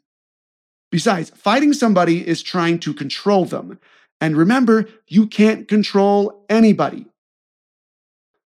Besides, 0.92 1.30
fighting 1.30 1.74
somebody 1.74 2.28
is 2.28 2.42
trying 2.44 2.80
to 2.80 2.94
control 2.94 3.46
them. 3.46 3.80
And 4.20 4.36
remember, 4.36 4.88
you 5.08 5.28
can't 5.28 5.68
control 5.68 6.44
anybody. 6.50 7.06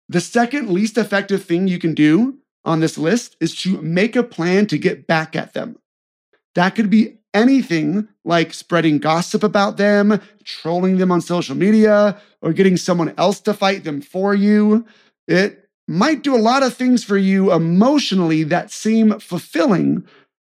The 0.09 0.21
second 0.21 0.69
least 0.69 0.97
effective 0.97 1.43
thing 1.43 1.67
you 1.67 1.79
can 1.79 1.93
do 1.93 2.38
on 2.63 2.79
this 2.79 2.97
list 2.97 3.35
is 3.39 3.55
to 3.62 3.81
make 3.81 4.15
a 4.15 4.24
plan 4.24 4.67
to 4.67 4.77
get 4.77 5.07
back 5.07 5.35
at 5.35 5.53
them. 5.53 5.77
That 6.55 6.75
could 6.75 6.89
be 6.89 7.17
anything 7.33 8.07
like 8.24 8.53
spreading 8.53 8.97
gossip 8.97 9.43
about 9.43 9.77
them, 9.77 10.21
trolling 10.43 10.97
them 10.97 11.12
on 11.12 11.21
social 11.21 11.55
media, 11.55 12.19
or 12.41 12.53
getting 12.53 12.77
someone 12.77 13.13
else 13.17 13.41
to 13.41 13.53
fight 13.53 13.83
them 13.83 14.01
for 14.01 14.33
you. 14.33 14.85
It 15.27 15.67
might 15.88 16.24
do 16.24 16.35
a 16.35 16.38
lot 16.38 16.63
of 16.63 16.74
things 16.74 17.03
for 17.03 17.17
you 17.17 17.51
emotionally 17.51 18.43
that 18.43 18.71
seem 18.71 19.19
fulfilling, 19.19 20.05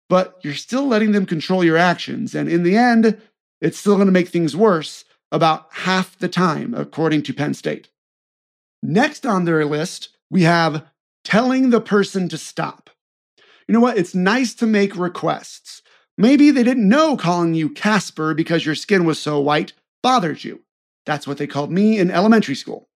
but 0.10 0.40
you're 0.44 0.56
still 0.56 0.88
letting 0.88 1.12
them 1.12 1.26
control 1.26 1.64
your 1.64 1.78
actions. 1.78 2.34
And 2.34 2.50
in 2.50 2.64
the 2.64 2.76
end, 2.76 3.22
it's 3.62 3.78
still 3.78 3.96
going 3.96 4.08
to 4.08 4.12
make 4.12 4.30
things 4.30 4.56
worse 4.56 5.06
about 5.32 5.68
half 5.72 6.18
the 6.18 6.28
time, 6.28 6.74
according 6.74 7.22
to 7.24 7.34
Penn 7.34 7.54
State. 7.54 7.90
Next 8.82 9.26
on 9.26 9.46
their 9.46 9.66
list, 9.66 10.10
we 10.30 10.44
have 10.44 10.86
telling 11.24 11.70
the 11.70 11.82
person 11.82 12.30
to 12.30 12.38
stop. 12.38 12.90
You 13.68 13.74
know 13.74 13.80
what? 13.80 13.98
It's 13.98 14.16
nice 14.16 14.54
to 14.56 14.66
make 14.66 14.96
requests. 14.96 15.82
Maybe 16.18 16.52
they 16.52 16.64
didn't 16.64 16.88
know 16.88 17.16
calling 17.16 17.54
you 17.54 17.70
Casper 17.70 18.34
because 18.34 18.66
your 18.66 18.76
skin 18.76 19.06
was 19.06 19.20
so 19.20 19.40
white 19.40 19.74
bothered 20.02 20.44
you. 20.44 20.62
That's 21.06 21.28
what 21.28 21.38
they 21.38 21.48
called 21.48 21.72
me 21.72 21.98
in 21.98 22.12
elementary 22.12 22.56
school. 22.56 22.90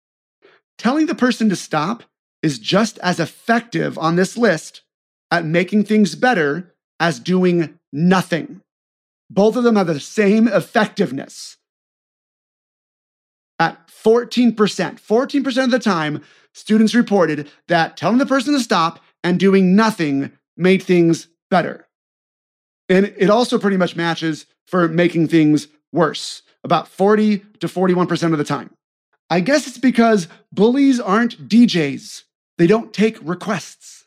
Telling 0.77 1.05
the 1.05 1.15
person 1.15 1.49
to 1.49 1.55
stop 1.55 2.03
is 2.41 2.57
just 2.57 2.97
as 2.99 3.19
effective 3.19 3.97
on 3.97 4.15
this 4.15 4.37
list 4.37 4.81
at 5.29 5.45
making 5.45 5.83
things 5.83 6.15
better 6.15 6.73
as 6.99 7.19
doing 7.19 7.77
nothing. 7.91 8.61
Both 9.29 9.55
of 9.55 9.63
them 9.63 9.75
have 9.75 9.87
the 9.87 9.99
same 9.99 10.47
effectiveness. 10.47 11.57
At 13.61 13.87
14%, 13.89 14.55
14% 14.55 15.63
of 15.63 15.69
the 15.69 15.77
time, 15.77 16.23
students 16.51 16.95
reported 16.95 17.47
that 17.67 17.95
telling 17.95 18.17
the 18.17 18.25
person 18.25 18.55
to 18.55 18.59
stop 18.59 18.99
and 19.23 19.39
doing 19.39 19.75
nothing 19.75 20.31
made 20.57 20.81
things 20.81 21.27
better. 21.51 21.87
And 22.89 23.13
it 23.17 23.29
also 23.29 23.59
pretty 23.59 23.77
much 23.77 23.95
matches 23.95 24.47
for 24.65 24.87
making 24.87 25.27
things 25.27 25.67
worse, 25.93 26.41
about 26.63 26.87
40 26.87 27.37
to 27.59 27.67
41% 27.67 28.31
of 28.31 28.39
the 28.39 28.43
time. 28.43 28.71
I 29.29 29.41
guess 29.41 29.67
it's 29.67 29.77
because 29.77 30.27
bullies 30.51 30.99
aren't 30.99 31.47
DJs, 31.47 32.23
they 32.57 32.65
don't 32.65 32.91
take 32.91 33.19
requests. 33.21 34.05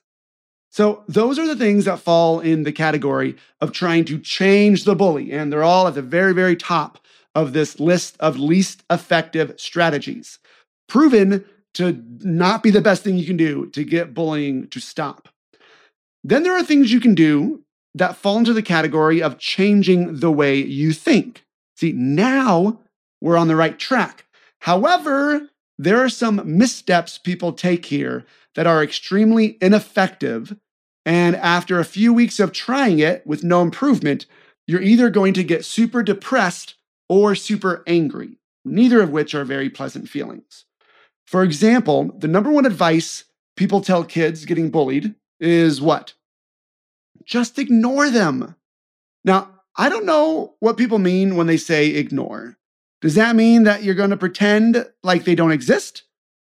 So, 0.71 1.05
those 1.07 1.39
are 1.39 1.47
the 1.47 1.55
things 1.55 1.85
that 1.85 2.01
fall 2.01 2.41
in 2.41 2.65
the 2.65 2.73
category 2.73 3.37
of 3.61 3.71
trying 3.71 4.05
to 4.07 4.19
change 4.19 4.83
the 4.83 4.97
bully. 4.97 5.31
And 5.31 5.53
they're 5.53 5.63
all 5.63 5.87
at 5.87 5.95
the 5.95 6.03
very, 6.03 6.35
very 6.35 6.57
top 6.57 6.99
of 7.35 7.53
this 7.53 7.81
list 7.81 8.17
of 8.21 8.39
least 8.39 8.83
effective 8.91 9.55
strategies, 9.57 10.39
proven 10.89 11.45
to 11.75 12.03
not 12.21 12.63
be 12.63 12.71
the 12.71 12.81
best 12.81 13.03
thing 13.03 13.17
you 13.17 13.27
can 13.27 13.37
do 13.37 13.67
to 13.71 13.85
get 13.85 14.15
bullying 14.15 14.69
to 14.69 14.81
stop. 14.81 15.29
Then 16.23 16.43
there 16.43 16.57
are 16.57 16.63
things 16.63 16.93
you 16.93 17.01
can 17.01 17.15
do 17.15 17.63
that 17.95 18.17
fall 18.17 18.39
into 18.39 18.53
the 18.53 18.63
category 18.63 19.23
of 19.23 19.39
changing 19.39 20.21
the 20.21 20.31
way 20.31 20.57
you 20.57 20.93
think. 20.93 21.45
See, 21.77 21.93
now 21.93 22.81
we're 23.21 23.37
on 23.37 23.49
the 23.49 23.57
right 23.57 23.79
track. 23.79 24.25
However, 24.61 25.49
there 25.79 26.03
are 26.03 26.09
some 26.09 26.41
missteps 26.45 27.19
people 27.19 27.53
take 27.53 27.87
here 27.87 28.25
that 28.55 28.67
are 28.67 28.83
extremely 28.83 29.59
ineffective. 29.61 30.57
And 31.05 31.37
after 31.37 31.79
a 31.79 31.85
few 31.85 32.15
weeks 32.15 32.39
of 32.39 32.53
trying 32.53 33.01
it 33.01 33.27
with 33.27 33.45
no 33.45 33.61
improvement, 33.61 34.27
you're 34.67 34.81
either 34.81 35.11
going 35.11 35.35
to 35.35 35.45
get 35.45 35.65
super 35.65 36.03
depressed 36.03 36.77
or 37.09 37.35
super 37.35 37.83
angry, 37.87 38.39
neither 38.65 39.01
of 39.01 39.11
which 39.11 39.35
are 39.35 39.45
very 39.45 39.71
pleasant 39.71 40.09
feelings. 40.09 40.65
For 41.27 41.43
example, 41.43 42.13
the 42.19 42.29
number 42.29 42.51
one 42.51 42.67
advice 42.67 43.25
people 43.57 43.81
tell 43.81 44.05
kids 44.05 44.45
getting 44.45 44.71
bullied 44.71 45.15
is 45.41 45.81
what? 45.81 46.15
just 47.25 47.59
ignore 47.59 48.11
them. 48.11 48.55
Now, 49.25 49.51
I 49.77 49.89
don't 49.89 50.07
know 50.07 50.55
what 50.61 50.77
people 50.77 50.99
mean 50.99 51.37
when 51.37 51.47
they 51.47 51.57
say 51.57 51.89
ignore. 51.89 52.57
Does 53.01 53.15
that 53.17 53.37
mean 53.37 53.65
that 53.65 53.83
you're 53.83 53.95
going 53.95 54.11
to 54.11 54.17
pretend 54.17 54.87
like 55.03 55.25
they 55.25 55.35
don't 55.35 55.53
exist? 55.53 56.05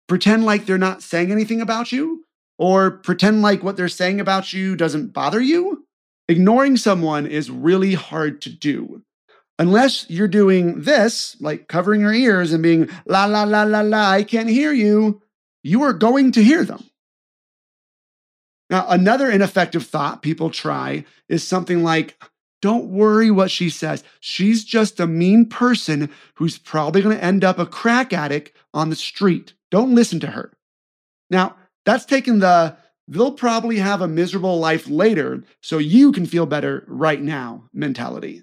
Pretend 0.09 0.45
like 0.45 0.67
they're 0.67 0.79
not 0.79 1.03
saying 1.03 1.33
anything 1.33 1.61
about 1.61 1.93
you? 1.93 2.25
Or 2.59 2.91
pretend 2.91 3.43
like 3.43 3.63
what 3.63 3.77
they're 3.77 3.89
saying 3.89 4.21
about 4.21 4.53
you 4.53 4.77
doesn't 4.77 5.13
bother 5.13 5.41
you? 5.41 5.87
Ignoring 6.29 6.77
someone 6.77 7.27
is 7.27 7.51
really 7.51 7.95
hard 7.95 8.41
to 8.43 8.51
do. 8.51 9.03
Unless 9.59 10.11
you're 10.11 10.29
doing 10.29 10.83
this, 10.83 11.37
like 11.41 11.67
covering 11.69 12.03
your 12.03 12.13
ears 12.13 12.53
and 12.53 12.63
being 12.63 12.91
la 13.07 13.25
la 13.25 13.45
la 13.45 13.63
la 13.63 13.81
la, 13.81 14.11
I 14.11 14.23
can't 14.23 14.51
hear 14.51 14.73
you, 14.73 15.23
you 15.63 15.83
are 15.83 15.95
going 15.95 16.33
to 16.33 16.45
hear 16.45 16.65
them. 16.65 16.85
Now, 18.69 18.87
another 18.89 19.31
ineffective 19.31 19.87
thought 19.87 20.23
people 20.23 20.51
try 20.51 21.05
is 21.29 21.47
something 21.47 21.83
like, 21.83 22.23
don't 22.61 22.89
worry 22.89 23.31
what 23.31 23.51
she 23.51 23.71
says. 23.71 24.03
She's 24.21 24.65
just 24.65 24.99
a 24.99 25.07
mean 25.07 25.47
person 25.47 26.11
who's 26.35 26.59
probably 26.59 27.01
going 27.03 27.17
to 27.17 27.25
end 27.25 27.45
up 27.45 27.59
a 27.59 27.67
crack 27.67 28.13
addict 28.13 28.53
on 28.75 28.91
the 28.91 28.97
street. 28.97 29.55
Don't 29.71 29.95
listen 29.95 30.21
to 30.21 30.29
her. 30.29 30.53
Now, 31.31 31.57
that's 31.85 32.05
taking 32.05 32.41
the 32.41 32.77
they'll 33.09 33.33
probably 33.33 33.77
have 33.77 34.01
a 34.01 34.09
miserable 34.09 34.59
life 34.59 34.89
later, 34.89 35.45
so 35.61 35.79
you 35.79 36.11
can 36.11 36.27
feel 36.27 36.47
better 36.47 36.85
right 36.89 37.23
now 37.23 37.69
mentality. 37.73 38.43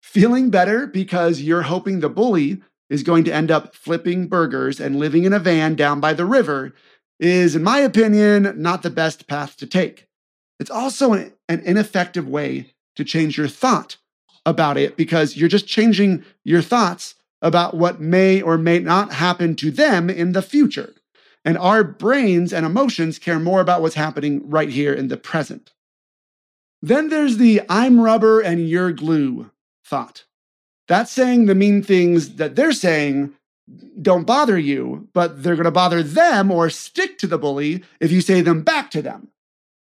Feeling 0.00 0.50
better 0.50 0.86
because 0.86 1.42
you're 1.42 1.62
hoping 1.62 2.00
the 2.00 2.08
bully 2.08 2.62
is 2.90 3.02
going 3.02 3.24
to 3.24 3.34
end 3.34 3.50
up 3.50 3.74
flipping 3.74 4.26
burgers 4.26 4.80
and 4.80 4.98
living 4.98 5.24
in 5.24 5.32
a 5.32 5.38
van 5.38 5.74
down 5.74 6.00
by 6.00 6.14
the 6.14 6.24
river 6.24 6.72
is, 7.20 7.56
in 7.56 7.62
my 7.62 7.78
opinion, 7.78 8.54
not 8.56 8.82
the 8.82 8.90
best 8.90 9.26
path 9.26 9.56
to 9.56 9.66
take. 9.66 10.06
It's 10.58 10.70
also 10.70 11.12
an, 11.12 11.32
ineffective 11.48 12.26
way 12.28 12.74
to 12.96 13.04
change 13.04 13.36
your 13.36 13.48
thought 13.48 13.96
about 14.44 14.76
it 14.76 14.96
because 14.96 15.36
you're 15.36 15.48
just 15.48 15.66
changing 15.66 16.24
your 16.44 16.62
thoughts 16.62 17.14
about 17.40 17.74
what 17.74 18.00
may 18.00 18.40
or 18.40 18.58
may 18.58 18.78
not 18.78 19.12
happen 19.12 19.54
to 19.56 19.70
them 19.70 20.10
in 20.10 20.32
the 20.32 20.42
future. 20.42 20.94
And 21.44 21.56
our 21.56 21.84
brains 21.84 22.52
and 22.52 22.66
emotions 22.66 23.18
care 23.18 23.38
more 23.38 23.60
about 23.60 23.82
what's 23.82 23.94
happening 23.94 24.48
right 24.48 24.68
here 24.68 24.92
in 24.92 25.08
the 25.08 25.16
present. 25.16 25.72
Then 26.82 27.08
there's 27.08 27.36
the 27.36 27.62
I'm 27.68 28.00
rubber 28.00 28.40
and 28.40 28.68
you're 28.68 28.92
glue 28.92 29.50
thought. 29.88 30.24
That's 30.86 31.12
saying 31.12 31.46
the 31.46 31.54
mean 31.54 31.82
things 31.82 32.36
that 32.36 32.56
they're 32.56 32.72
saying 32.72 33.34
don't 34.00 34.26
bother 34.26 34.58
you, 34.58 35.08
but 35.12 35.42
they're 35.42 35.56
going 35.56 35.64
to 35.64 35.70
bother 35.70 36.02
them 36.02 36.50
or 36.50 36.70
stick 36.70 37.18
to 37.18 37.26
the 37.26 37.38
bully 37.38 37.84
if 38.00 38.10
you 38.10 38.20
say 38.20 38.40
them 38.40 38.62
back 38.62 38.90
to 38.92 39.02
them. 39.02 39.28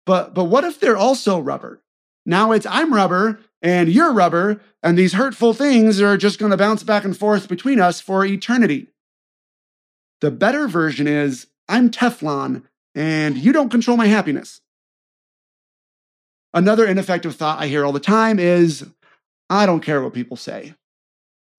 But 0.05 0.33
but 0.33 0.45
what 0.45 0.63
if 0.63 0.79
they're 0.79 0.97
also 0.97 1.39
rubber? 1.39 1.81
Now 2.25 2.51
it's 2.51 2.65
I'm 2.65 2.93
rubber 2.93 3.39
and 3.61 3.89
you're 3.89 4.13
rubber 4.13 4.61
and 4.81 4.97
these 4.97 5.13
hurtful 5.13 5.53
things 5.53 6.01
are 6.01 6.17
just 6.17 6.39
going 6.39 6.51
to 6.51 6.57
bounce 6.57 6.83
back 6.83 7.03
and 7.03 7.15
forth 7.15 7.47
between 7.47 7.79
us 7.79 7.99
for 7.99 8.25
eternity. 8.25 8.87
The 10.21 10.31
better 10.31 10.67
version 10.67 11.07
is 11.07 11.47
I'm 11.67 11.89
Teflon 11.89 12.63
and 12.95 13.37
you 13.37 13.51
don't 13.51 13.69
control 13.69 13.97
my 13.97 14.07
happiness. 14.07 14.61
Another 16.53 16.85
ineffective 16.85 17.35
thought 17.35 17.59
I 17.59 17.67
hear 17.67 17.83
all 17.83 17.91
the 17.91 17.99
time 17.99 18.39
is 18.39 18.85
I 19.53 19.67
don't 19.67 19.81
care 19.81 20.01
what 20.01 20.13
people 20.13 20.35
say. 20.35 20.73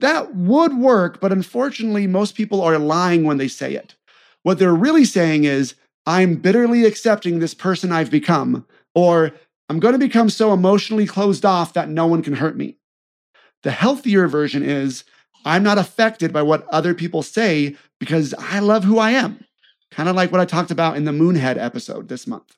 That 0.01 0.35
would 0.35 0.77
work, 0.77 1.21
but 1.21 1.31
unfortunately, 1.31 2.09
most 2.09 2.35
people 2.35 2.61
are 2.61 2.77
lying 2.77 3.23
when 3.23 3.37
they 3.37 3.47
say 3.47 3.75
it. 3.75 3.95
What 4.43 4.59
they're 4.59 4.75
really 4.75 5.05
saying 5.05 5.45
is, 5.45 5.77
I'm 6.05 6.35
bitterly 6.35 6.85
accepting 6.85 7.39
this 7.39 7.55
person 7.55 7.93
I've 7.93 8.11
become, 8.11 8.67
or 8.97 9.31
I'm 9.69 9.79
going 9.79 9.93
to 9.93 9.99
become 9.99 10.29
so 10.29 10.53
emotionally 10.53 11.07
closed 11.07 11.45
off 11.45 11.73
that 11.75 11.89
no 11.89 12.09
one 12.09 12.21
can 12.21 12.35
hurt 12.35 12.57
me. 12.57 12.79
The 13.63 13.71
healthier 13.71 14.27
version 14.27 14.65
is, 14.65 15.05
I'm 15.45 15.63
not 15.63 15.79
affected 15.79 16.33
by 16.33 16.43
what 16.43 16.67
other 16.71 16.95
people 16.95 17.23
say 17.23 17.77
because 18.01 18.35
I 18.37 18.59
love 18.59 18.83
who 18.83 18.99
I 18.99 19.13
am. 19.13 19.45
Kind 19.93 20.09
of 20.09 20.17
like 20.17 20.33
what 20.33 20.41
I 20.41 20.47
talked 20.47 20.73
about 20.73 20.97
in 20.97 21.05
the 21.05 21.13
Moonhead 21.13 21.59
episode 21.59 22.09
this 22.09 22.27
month. 22.27 22.57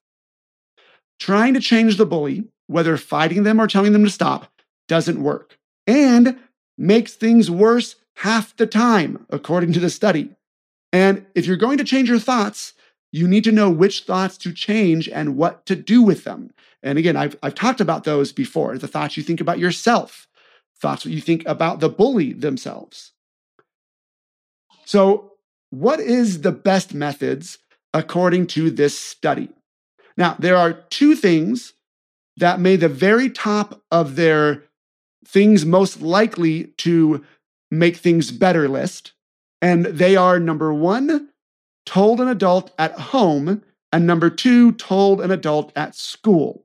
Trying 1.20 1.52
to 1.52 1.60
change 1.60 1.98
the 1.98 2.06
bully, 2.06 2.44
whether 2.68 2.96
fighting 2.96 3.42
them 3.42 3.60
or 3.60 3.66
telling 3.66 3.92
them 3.92 4.04
to 4.04 4.10
stop, 4.10 4.50
doesn't 4.88 5.22
work 5.22 5.58
and 5.86 6.38
makes 6.78 7.14
things 7.14 7.50
worse 7.50 7.96
half 8.16 8.56
the 8.56 8.66
time, 8.66 9.26
according 9.30 9.72
to 9.74 9.80
the 9.80 9.90
study. 9.90 10.30
And 10.92 11.26
if 11.34 11.46
you're 11.46 11.56
going 11.56 11.78
to 11.78 11.84
change 11.84 12.08
your 12.08 12.18
thoughts, 12.18 12.72
you 13.12 13.28
need 13.28 13.44
to 13.44 13.52
know 13.52 13.70
which 13.70 14.02
thoughts 14.02 14.36
to 14.38 14.52
change 14.52 15.08
and 15.08 15.36
what 15.36 15.66
to 15.66 15.76
do 15.76 16.02
with 16.02 16.24
them. 16.24 16.52
And 16.82 16.98
again, 16.98 17.16
I've, 17.16 17.36
I've 17.42 17.54
talked 17.54 17.80
about 17.80 18.04
those 18.04 18.32
before 18.32 18.78
the 18.78 18.88
thoughts 18.88 19.16
you 19.16 19.22
think 19.22 19.40
about 19.40 19.58
yourself, 19.58 20.28
thoughts 20.80 21.06
you 21.06 21.20
think 21.20 21.42
about 21.46 21.80
the 21.80 21.88
bully 21.88 22.32
themselves. 22.32 23.12
So, 24.84 25.32
what 25.70 25.98
is 25.98 26.42
the 26.42 26.52
best 26.52 26.94
methods 26.94 27.58
according 27.92 28.46
to 28.48 28.70
this 28.70 28.98
study? 28.98 29.48
Now, 30.16 30.36
there 30.38 30.56
are 30.56 30.72
two 30.72 31.16
things 31.16 31.72
that 32.36 32.60
made 32.60 32.80
the 32.80 32.88
very 32.88 33.28
top 33.28 33.82
of 33.90 34.16
their 34.16 34.62
things 35.26 35.66
most 35.66 36.00
likely 36.00 36.64
to 36.78 37.24
make 37.70 37.96
things 37.96 38.30
better 38.30 38.68
list. 38.68 39.12
And 39.60 39.86
they 39.86 40.16
are 40.16 40.38
number 40.38 40.72
one, 40.72 41.30
told 41.84 42.20
an 42.20 42.28
adult 42.28 42.72
at 42.78 42.92
home, 42.92 43.62
and 43.92 44.06
number 44.06 44.30
two, 44.30 44.72
told 44.72 45.20
an 45.20 45.30
adult 45.30 45.72
at 45.76 45.94
school. 45.94 46.64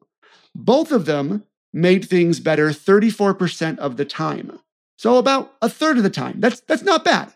Both 0.53 0.91
of 0.91 1.05
them 1.05 1.43
made 1.73 2.05
things 2.05 2.39
better 2.39 2.69
34% 2.69 3.79
of 3.79 3.97
the 3.97 4.05
time. 4.05 4.59
So 4.97 5.17
about 5.17 5.53
a 5.61 5.69
third 5.69 5.97
of 5.97 6.03
the 6.03 6.09
time. 6.09 6.39
That's, 6.39 6.59
that's 6.61 6.83
not 6.83 7.05
bad. 7.05 7.33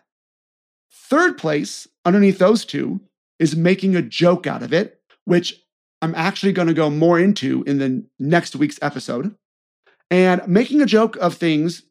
Third 0.92 1.38
place 1.38 1.88
underneath 2.04 2.38
those 2.38 2.64
two 2.64 3.00
is 3.38 3.56
making 3.56 3.96
a 3.96 4.02
joke 4.02 4.46
out 4.46 4.62
of 4.62 4.72
it, 4.72 5.00
which 5.24 5.64
I'm 6.02 6.14
actually 6.14 6.52
going 6.52 6.68
to 6.68 6.74
go 6.74 6.90
more 6.90 7.18
into 7.18 7.64
in 7.64 7.78
the 7.78 8.04
next 8.18 8.54
week's 8.54 8.78
episode. 8.82 9.34
And 10.10 10.46
making 10.46 10.80
a 10.80 10.86
joke 10.86 11.16
of 11.16 11.34
things 11.34 11.82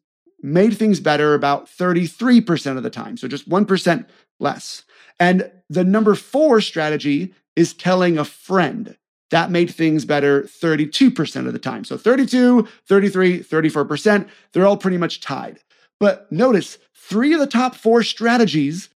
made 0.42 0.76
things 0.76 1.00
better 1.00 1.34
about 1.34 1.66
33% 1.66 2.76
of 2.76 2.82
the 2.82 2.90
time. 2.90 3.16
So 3.16 3.28
just 3.28 3.48
1% 3.48 4.06
less. 4.38 4.84
And 5.18 5.50
the 5.68 5.84
number 5.84 6.14
four 6.14 6.60
strategy 6.60 7.34
is 7.56 7.74
telling 7.74 8.18
a 8.18 8.24
friend. 8.24 8.96
That 9.30 9.50
made 9.50 9.70
things 9.70 10.04
better 10.04 10.42
32% 10.42 11.46
of 11.46 11.52
the 11.52 11.58
time. 11.58 11.84
So 11.84 11.96
32, 11.96 12.68
33, 12.86 13.40
34%, 13.40 14.28
they're 14.52 14.66
all 14.66 14.76
pretty 14.76 14.98
much 14.98 15.20
tied. 15.20 15.58
But 15.98 16.30
notice 16.30 16.78
three 16.94 17.32
of 17.32 17.40
the 17.40 17.46
top 17.46 17.74
four 17.74 18.02
strategies 18.02 18.90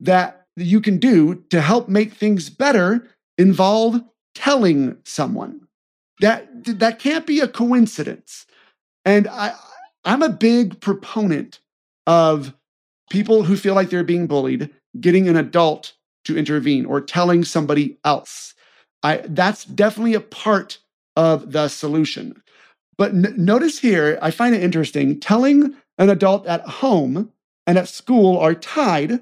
that 0.00 0.46
you 0.56 0.80
can 0.80 0.98
do 0.98 1.36
to 1.50 1.60
help 1.60 1.88
make 1.88 2.12
things 2.12 2.50
better 2.50 3.08
involve 3.38 4.02
telling 4.34 4.98
someone. 5.04 5.66
That, 6.20 6.64
that 6.78 6.98
can't 6.98 7.26
be 7.26 7.40
a 7.40 7.48
coincidence. 7.48 8.44
And 9.04 9.28
I, 9.28 9.54
I'm 10.04 10.22
a 10.22 10.28
big 10.28 10.80
proponent 10.80 11.60
of 12.06 12.54
people 13.10 13.42
who 13.42 13.56
feel 13.56 13.74
like 13.74 13.90
they're 13.90 14.04
being 14.04 14.26
bullied 14.26 14.70
getting 14.98 15.28
an 15.28 15.36
adult 15.36 15.92
to 16.24 16.36
intervene 16.36 16.84
or 16.84 17.00
telling 17.00 17.44
somebody 17.44 17.98
else. 18.04 18.54
I, 19.02 19.18
that's 19.28 19.64
definitely 19.64 20.14
a 20.14 20.20
part 20.20 20.78
of 21.16 21.52
the 21.52 21.68
solution. 21.68 22.42
But 22.98 23.12
n- 23.12 23.34
notice 23.36 23.78
here, 23.78 24.18
I 24.20 24.30
find 24.30 24.54
it 24.54 24.62
interesting 24.62 25.20
telling 25.20 25.74
an 25.98 26.10
adult 26.10 26.46
at 26.46 26.62
home 26.62 27.32
and 27.66 27.78
at 27.78 27.88
school 27.88 28.38
are 28.38 28.54
tied, 28.54 29.20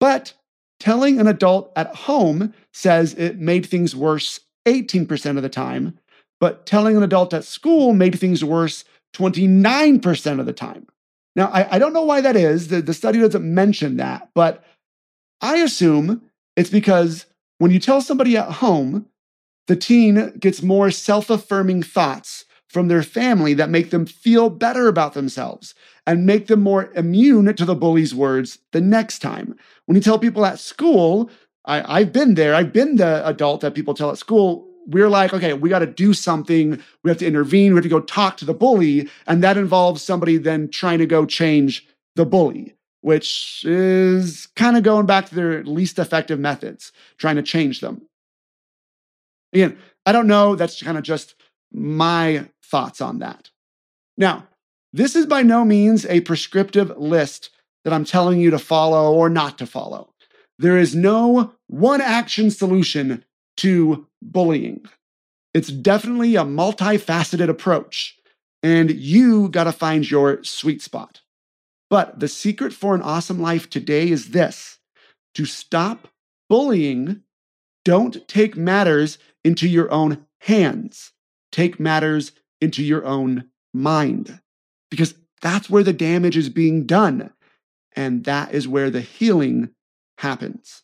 but 0.00 0.34
telling 0.80 1.18
an 1.18 1.26
adult 1.26 1.72
at 1.76 1.94
home 1.94 2.54
says 2.72 3.14
it 3.14 3.38
made 3.38 3.66
things 3.66 3.94
worse 3.94 4.40
18% 4.66 5.36
of 5.36 5.42
the 5.42 5.48
time, 5.48 5.98
but 6.40 6.66
telling 6.66 6.96
an 6.96 7.02
adult 7.02 7.34
at 7.34 7.44
school 7.44 7.92
made 7.92 8.18
things 8.18 8.44
worse 8.44 8.84
29% 9.14 10.40
of 10.40 10.46
the 10.46 10.52
time. 10.52 10.86
Now, 11.36 11.46
I, 11.46 11.76
I 11.76 11.78
don't 11.78 11.92
know 11.92 12.04
why 12.04 12.20
that 12.20 12.36
is. 12.36 12.68
The, 12.68 12.82
the 12.82 12.94
study 12.94 13.18
doesn't 13.18 13.54
mention 13.54 13.96
that, 13.96 14.30
but 14.34 14.64
I 15.40 15.56
assume 15.56 16.22
it's 16.56 16.70
because 16.70 17.26
when 17.58 17.70
you 17.70 17.80
tell 17.80 18.00
somebody 18.00 18.36
at 18.36 18.50
home, 18.52 19.06
the 19.66 19.76
teen 19.76 20.36
gets 20.38 20.62
more 20.62 20.90
self 20.90 21.30
affirming 21.30 21.82
thoughts 21.82 22.44
from 22.68 22.88
their 22.88 23.02
family 23.02 23.54
that 23.54 23.70
make 23.70 23.90
them 23.90 24.04
feel 24.04 24.50
better 24.50 24.88
about 24.88 25.14
themselves 25.14 25.74
and 26.06 26.26
make 26.26 26.48
them 26.48 26.60
more 26.60 26.90
immune 26.94 27.54
to 27.54 27.64
the 27.64 27.74
bully's 27.74 28.14
words 28.14 28.58
the 28.72 28.80
next 28.80 29.20
time. 29.20 29.56
When 29.86 29.96
you 29.96 30.02
tell 30.02 30.18
people 30.18 30.44
at 30.44 30.58
school, 30.58 31.30
I, 31.64 32.00
have 32.00 32.12
been 32.12 32.34
there, 32.34 32.54
I've 32.54 32.72
been 32.72 32.96
the 32.96 33.26
adult 33.26 33.62
that 33.62 33.74
people 33.74 33.94
tell 33.94 34.10
at 34.10 34.18
school. 34.18 34.63
We're 34.86 35.08
like, 35.08 35.32
okay, 35.32 35.54
we 35.54 35.68
got 35.68 35.78
to 35.80 35.86
do 35.86 36.12
something. 36.12 36.82
We 37.02 37.10
have 37.10 37.18
to 37.18 37.26
intervene. 37.26 37.72
We 37.72 37.78
have 37.78 37.84
to 37.84 37.88
go 37.88 38.00
talk 38.00 38.36
to 38.38 38.44
the 38.44 38.54
bully. 38.54 39.08
And 39.26 39.42
that 39.42 39.56
involves 39.56 40.02
somebody 40.02 40.36
then 40.36 40.68
trying 40.68 40.98
to 40.98 41.06
go 41.06 41.24
change 41.24 41.86
the 42.16 42.26
bully 42.26 42.74
which 43.04 43.62
is 43.66 44.48
kind 44.56 44.78
of 44.78 44.82
going 44.82 45.04
back 45.04 45.28
to 45.28 45.34
their 45.34 45.62
least 45.62 45.98
effective 45.98 46.40
methods, 46.40 46.90
trying 47.18 47.36
to 47.36 47.42
change 47.42 47.80
them. 47.80 48.00
Again, 49.52 49.76
I 50.06 50.12
don't 50.12 50.26
know. 50.26 50.56
That's 50.56 50.82
kind 50.82 50.96
of 50.96 51.04
just 51.04 51.34
my 51.70 52.48
thoughts 52.64 53.02
on 53.02 53.18
that. 53.18 53.50
Now, 54.16 54.48
this 54.94 55.16
is 55.16 55.26
by 55.26 55.42
no 55.42 55.66
means 55.66 56.06
a 56.06 56.22
prescriptive 56.22 56.96
list 56.96 57.50
that 57.84 57.92
I'm 57.92 58.06
telling 58.06 58.40
you 58.40 58.48
to 58.50 58.58
follow 58.58 59.12
or 59.12 59.28
not 59.28 59.58
to 59.58 59.66
follow. 59.66 60.14
There 60.58 60.78
is 60.78 60.94
no 60.94 61.52
one 61.66 62.00
action 62.00 62.50
solution 62.50 63.22
to 63.58 64.06
bullying. 64.22 64.84
It's 65.52 65.68
definitely 65.68 66.36
a 66.36 66.44
multifaceted 66.44 67.48
approach, 67.48 68.18
and 68.62 68.90
you 68.90 69.48
got 69.48 69.64
to 69.64 69.72
find 69.72 70.08
your 70.08 70.42
sweet 70.42 70.82
spot. 70.82 71.20
But 71.90 72.18
the 72.18 72.28
secret 72.28 72.72
for 72.72 72.94
an 72.94 73.02
awesome 73.02 73.40
life 73.40 73.70
today 73.70 74.08
is 74.10 74.30
this 74.30 74.78
to 75.34 75.44
stop 75.44 76.08
bullying, 76.48 77.22
don't 77.84 78.26
take 78.28 78.56
matters 78.56 79.18
into 79.44 79.68
your 79.68 79.90
own 79.92 80.26
hands. 80.40 81.12
Take 81.52 81.78
matters 81.78 82.32
into 82.60 82.82
your 82.82 83.04
own 83.04 83.50
mind 83.72 84.40
because 84.90 85.14
that's 85.42 85.68
where 85.68 85.82
the 85.82 85.92
damage 85.92 86.36
is 86.36 86.48
being 86.48 86.86
done. 86.86 87.32
And 87.94 88.24
that 88.24 88.54
is 88.54 88.66
where 88.66 88.90
the 88.90 89.00
healing 89.00 89.70
happens. 90.18 90.82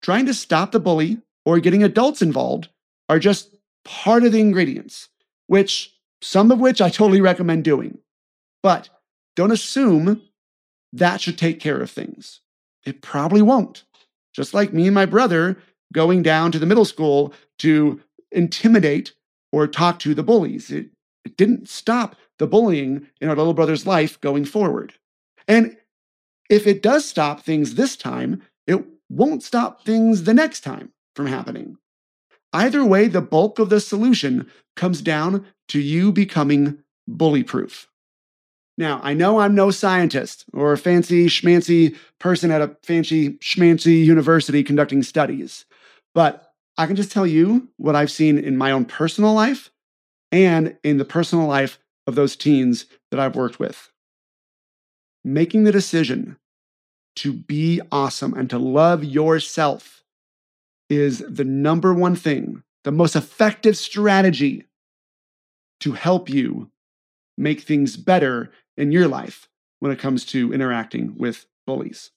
Trying 0.00 0.26
to 0.26 0.34
stop 0.34 0.72
the 0.72 0.80
bully 0.80 1.18
or 1.50 1.58
getting 1.58 1.82
adults 1.82 2.22
involved 2.22 2.68
are 3.08 3.18
just 3.18 3.56
part 3.84 4.22
of 4.22 4.30
the 4.30 4.38
ingredients, 4.38 5.08
which 5.48 5.92
some 6.22 6.52
of 6.52 6.60
which 6.60 6.80
I 6.80 6.90
totally 6.90 7.20
recommend 7.20 7.64
doing. 7.64 7.98
But 8.62 8.88
don't 9.34 9.50
assume 9.50 10.22
that 10.92 11.20
should 11.20 11.36
take 11.36 11.58
care 11.58 11.80
of 11.80 11.90
things. 11.90 12.40
It 12.86 13.02
probably 13.02 13.42
won't. 13.42 13.82
Just 14.32 14.54
like 14.54 14.72
me 14.72 14.86
and 14.86 14.94
my 14.94 15.06
brother 15.06 15.60
going 15.92 16.22
down 16.22 16.52
to 16.52 16.60
the 16.60 16.66
middle 16.66 16.84
school 16.84 17.34
to 17.58 18.00
intimidate 18.30 19.12
or 19.50 19.66
talk 19.66 19.98
to 19.98 20.14
the 20.14 20.22
bullies. 20.22 20.70
It, 20.70 20.86
it 21.24 21.36
didn't 21.36 21.68
stop 21.68 22.14
the 22.38 22.46
bullying 22.46 23.08
in 23.20 23.28
our 23.28 23.34
little 23.34 23.54
brother's 23.54 23.88
life 23.88 24.20
going 24.20 24.44
forward. 24.44 24.94
And 25.48 25.76
if 26.48 26.68
it 26.68 26.80
does 26.80 27.04
stop 27.04 27.40
things 27.40 27.74
this 27.74 27.96
time, 27.96 28.40
it 28.68 28.84
won't 29.08 29.42
stop 29.42 29.84
things 29.84 30.22
the 30.22 30.34
next 30.34 30.60
time 30.60 30.92
from 31.20 31.26
happening. 31.26 31.76
Either 32.54 32.82
way, 32.82 33.06
the 33.06 33.20
bulk 33.20 33.58
of 33.58 33.68
the 33.68 33.78
solution 33.78 34.50
comes 34.74 35.02
down 35.02 35.44
to 35.68 35.78
you 35.78 36.12
becoming 36.12 36.78
bully 37.06 37.42
proof. 37.42 37.88
Now, 38.78 39.00
I 39.02 39.12
know 39.12 39.38
I'm 39.38 39.54
no 39.54 39.70
scientist 39.70 40.46
or 40.54 40.72
a 40.72 40.78
fancy 40.78 41.26
schmancy 41.26 41.94
person 42.18 42.50
at 42.50 42.62
a 42.62 42.74
fancy 42.82 43.34
schmancy 43.34 44.02
university 44.02 44.64
conducting 44.64 45.02
studies, 45.02 45.66
but 46.14 46.54
I 46.78 46.86
can 46.86 46.96
just 46.96 47.12
tell 47.12 47.26
you 47.26 47.68
what 47.76 47.94
I've 47.94 48.10
seen 48.10 48.38
in 48.38 48.56
my 48.56 48.70
own 48.70 48.86
personal 48.86 49.34
life 49.34 49.70
and 50.32 50.78
in 50.82 50.96
the 50.96 51.04
personal 51.04 51.46
life 51.46 51.78
of 52.06 52.14
those 52.14 52.34
teens 52.34 52.86
that 53.10 53.20
I've 53.20 53.36
worked 53.36 53.60
with. 53.60 53.92
Making 55.22 55.64
the 55.64 55.72
decision 55.72 56.38
to 57.16 57.34
be 57.34 57.82
awesome 57.92 58.32
and 58.32 58.48
to 58.48 58.58
love 58.58 59.04
yourself 59.04 59.99
is 60.90 61.24
the 61.28 61.44
number 61.44 61.94
one 61.94 62.16
thing, 62.16 62.62
the 62.84 62.92
most 62.92 63.14
effective 63.14 63.76
strategy 63.76 64.66
to 65.78 65.92
help 65.92 66.28
you 66.28 66.70
make 67.38 67.60
things 67.60 67.96
better 67.96 68.50
in 68.76 68.92
your 68.92 69.08
life 69.08 69.48
when 69.78 69.92
it 69.92 69.98
comes 69.98 70.26
to 70.26 70.52
interacting 70.52 71.16
with 71.16 71.46
bullies. 71.66 72.10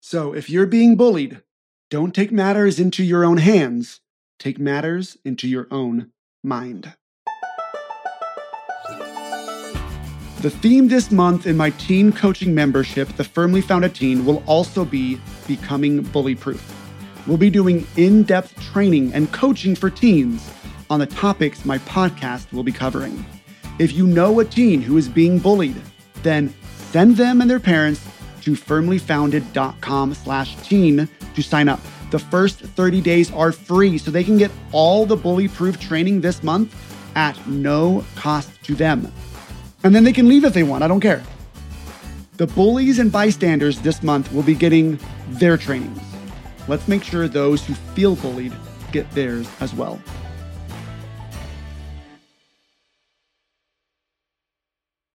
So 0.00 0.34
if 0.34 0.50
you're 0.50 0.66
being 0.66 0.96
bullied, 0.96 1.40
don't 1.90 2.14
take 2.14 2.30
matters 2.30 2.78
into 2.78 3.02
your 3.02 3.24
own 3.24 3.38
hands, 3.38 4.00
take 4.38 4.58
matters 4.58 5.16
into 5.24 5.48
your 5.48 5.68
own 5.70 6.10
mind. 6.44 6.94
The 10.40 10.50
theme 10.50 10.88
this 10.88 11.12
month 11.12 11.46
in 11.46 11.56
my 11.56 11.70
teen 11.70 12.12
coaching 12.12 12.52
membership, 12.52 13.08
the 13.10 13.22
Firmly 13.22 13.60
Founded 13.60 13.94
Teen, 13.94 14.26
will 14.26 14.42
also 14.46 14.84
be 14.84 15.20
Becoming 15.46 16.02
Bully 16.02 16.34
Proof. 16.34 16.81
We'll 17.26 17.36
be 17.36 17.50
doing 17.50 17.86
in 17.96 18.24
depth 18.24 18.60
training 18.72 19.12
and 19.14 19.32
coaching 19.32 19.74
for 19.74 19.90
teens 19.90 20.50
on 20.90 21.00
the 21.00 21.06
topics 21.06 21.64
my 21.64 21.78
podcast 21.78 22.52
will 22.52 22.64
be 22.64 22.72
covering. 22.72 23.24
If 23.78 23.92
you 23.92 24.06
know 24.06 24.40
a 24.40 24.44
teen 24.44 24.82
who 24.82 24.96
is 24.96 25.08
being 25.08 25.38
bullied, 25.38 25.80
then 26.22 26.52
send 26.90 27.16
them 27.16 27.40
and 27.40 27.48
their 27.48 27.60
parents 27.60 28.06
to 28.42 28.52
firmlyfounded.com 28.52 30.14
slash 30.14 30.56
teen 30.56 31.08
to 31.34 31.42
sign 31.42 31.68
up. 31.68 31.80
The 32.10 32.18
first 32.18 32.58
30 32.58 33.00
days 33.00 33.32
are 33.32 33.52
free, 33.52 33.96
so 33.96 34.10
they 34.10 34.24
can 34.24 34.36
get 34.36 34.50
all 34.72 35.06
the 35.06 35.16
bully 35.16 35.48
proof 35.48 35.80
training 35.80 36.20
this 36.20 36.42
month 36.42 36.74
at 37.16 37.46
no 37.46 38.04
cost 38.16 38.62
to 38.64 38.74
them. 38.74 39.10
And 39.82 39.94
then 39.94 40.04
they 40.04 40.12
can 40.12 40.28
leave 40.28 40.44
if 40.44 40.52
they 40.52 40.62
want, 40.62 40.84
I 40.84 40.88
don't 40.88 41.00
care. 41.00 41.22
The 42.36 42.46
bullies 42.46 42.98
and 42.98 43.10
bystanders 43.10 43.80
this 43.80 44.02
month 44.02 44.32
will 44.32 44.42
be 44.42 44.54
getting 44.54 44.98
their 45.30 45.56
trainings. 45.56 46.11
Let's 46.68 46.86
make 46.86 47.02
sure 47.02 47.28
those 47.28 47.64
who 47.66 47.74
feel 47.74 48.16
bullied 48.16 48.52
get 48.92 49.10
theirs 49.10 49.48
as 49.60 49.74
well. 49.74 50.00